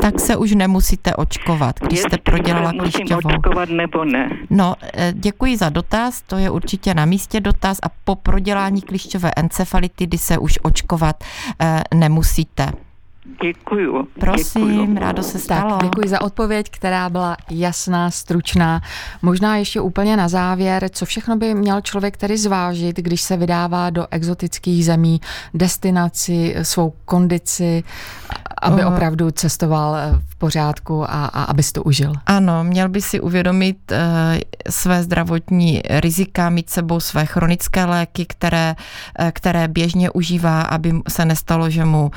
tak 0.00 0.20
se 0.20 0.36
už 0.36 0.54
nemusíte 0.54 1.14
očkovat, 1.16 1.80
když 1.80 1.98
jste 2.00 2.18
prodělala 2.18 2.72
klíšťovou. 2.72 3.20
očkovat 3.24 3.68
nebo 3.68 4.04
ne? 4.04 4.30
No, 4.50 4.74
eh, 4.94 5.12
děkuji 5.16 5.56
za 5.56 5.68
dotaz, 5.68 6.22
to 6.22 6.36
je 6.36 6.50
určitě 6.50 6.94
na 6.94 7.04
místě 7.04 7.40
dotaz 7.40 7.78
a 7.82 7.86
po 8.04 8.16
prodělání 8.16 8.82
klíšťové 8.82 9.30
encefalitidy 9.36 10.18
se 10.18 10.38
už 10.38 10.58
očkovat 10.62 11.16
eh, 11.60 11.82
nemusíte. 11.94 12.66
Děkuju. 13.42 14.08
Prosím, 14.20 14.68
děkuju. 14.68 14.98
rádo 14.98 15.22
se 15.22 15.38
stalo. 15.38 15.70
Tak, 15.70 15.82
děkuji 15.82 16.08
za 16.08 16.20
odpověď, 16.20 16.70
která 16.70 17.10
byla 17.10 17.36
jasná, 17.50 18.10
stručná. 18.10 18.80
Možná 19.22 19.56
ještě 19.56 19.80
úplně 19.80 20.16
na 20.16 20.28
závěr, 20.28 20.88
co 20.92 21.06
všechno 21.06 21.36
by 21.36 21.54
měl 21.54 21.80
člověk 21.80 22.16
tedy 22.16 22.38
zvážit, 22.38 22.96
když 22.96 23.20
se 23.20 23.36
vydává 23.36 23.90
do 23.90 24.06
exotických 24.10 24.84
zemí, 24.84 25.20
destinaci, 25.54 26.54
svou 26.62 26.92
kondici, 27.04 27.84
aby 28.64 28.84
opravdu 28.84 29.30
cestoval 29.30 29.96
v 30.26 30.36
pořádku 30.36 31.04
a, 31.04 31.26
a 31.26 31.42
aby 31.44 31.62
si 31.62 31.72
to 31.72 31.82
užil. 31.82 32.12
Ano, 32.26 32.64
měl 32.64 32.88
by 32.88 33.02
si 33.02 33.20
uvědomit 33.20 33.92
uh, 33.92 33.96
své 34.70 35.02
zdravotní 35.02 35.82
rizika, 35.90 36.50
mít 36.50 36.70
sebou 36.70 37.00
své 37.00 37.26
chronické 37.26 37.84
léky, 37.84 38.26
které, 38.26 38.74
uh, 39.20 39.28
které 39.32 39.68
běžně 39.68 40.10
užívá, 40.10 40.62
aby 40.62 40.94
se 41.08 41.24
nestalo, 41.24 41.70
že 41.70 41.84
mu 41.84 42.04
uh, 42.04 42.10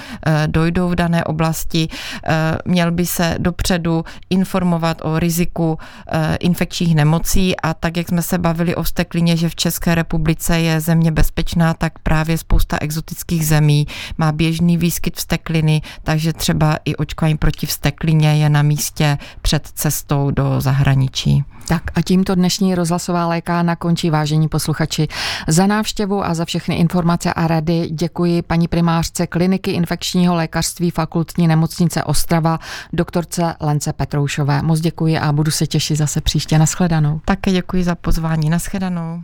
dojdou 0.48 0.90
v 0.90 0.96
dané 0.96 1.24
oblasti. 1.24 1.88
Uh, 1.88 2.34
měl 2.66 2.92
by 2.92 3.06
se 3.06 3.36
dopředu 3.38 4.06
informovat 4.30 4.98
o 5.04 5.20
riziku 5.20 5.72
uh, 5.72 6.20
infekčních 6.40 6.96
nemocí 6.96 7.60
a 7.60 7.74
tak, 7.74 7.98
jak 7.98 8.08
jsme 8.08 8.22
se 8.22 8.38
bavili 8.38 8.76
o 8.76 8.84
steklině, 8.84 9.38
že 9.38 9.50
v 9.50 9.56
České 9.56 9.96
republice 9.96 10.60
je 10.60 10.80
země 10.80 11.12
bezpečná, 11.12 11.74
tak 11.74 12.00
právě 12.00 12.38
spousta 12.38 12.78
exotických 12.82 13.48
zemí 13.48 13.88
má 14.18 14.32
běžný 14.32 14.78
výskyt 14.78 15.16
vstekliny, 15.16 15.82
takže 16.04 16.34
třeba 16.38 16.78
i 16.86 16.96
očkování 16.96 17.38
proti 17.38 17.66
vsteklině 17.66 18.36
je 18.36 18.50
na 18.50 18.62
místě 18.62 19.18
před 19.42 19.68
cestou 19.68 20.32
do 20.32 20.62
zahraničí. 20.62 21.44
Tak 21.68 21.84
a 21.96 22.02
tímto 22.02 22.36
dnešní 22.36 22.76
rozhlasová 22.76 23.28
lékárna 23.28 23.76
končí, 23.76 24.10
vážení 24.10 24.48
posluchači. 24.48 25.08
Za 25.48 25.68
návštěvu 25.68 26.26
a 26.26 26.34
za 26.34 26.46
všechny 26.46 26.76
informace 26.76 27.34
a 27.34 27.48
rady 27.48 27.90
děkuji 27.92 28.42
paní 28.42 28.68
primářce 28.68 29.28
kliniky 29.28 29.72
infekčního 29.72 30.36
lékařství 30.36 30.92
fakultní 30.92 31.48
nemocnice 31.48 32.04
Ostrava, 32.04 32.60
doktorce 32.94 33.56
Lence 33.60 33.94
Petroušové. 33.94 34.62
Moc 34.62 34.80
děkuji 34.80 35.18
a 35.18 35.32
budu 35.32 35.52
se 35.52 35.68
těšit 35.68 35.98
zase 35.98 36.22
příště. 36.22 36.58
Naschledanou. 36.58 37.22
Také 37.26 37.52
děkuji 37.52 37.84
za 37.84 37.96
pozvání. 37.96 38.50
Naschledanou. 38.50 39.24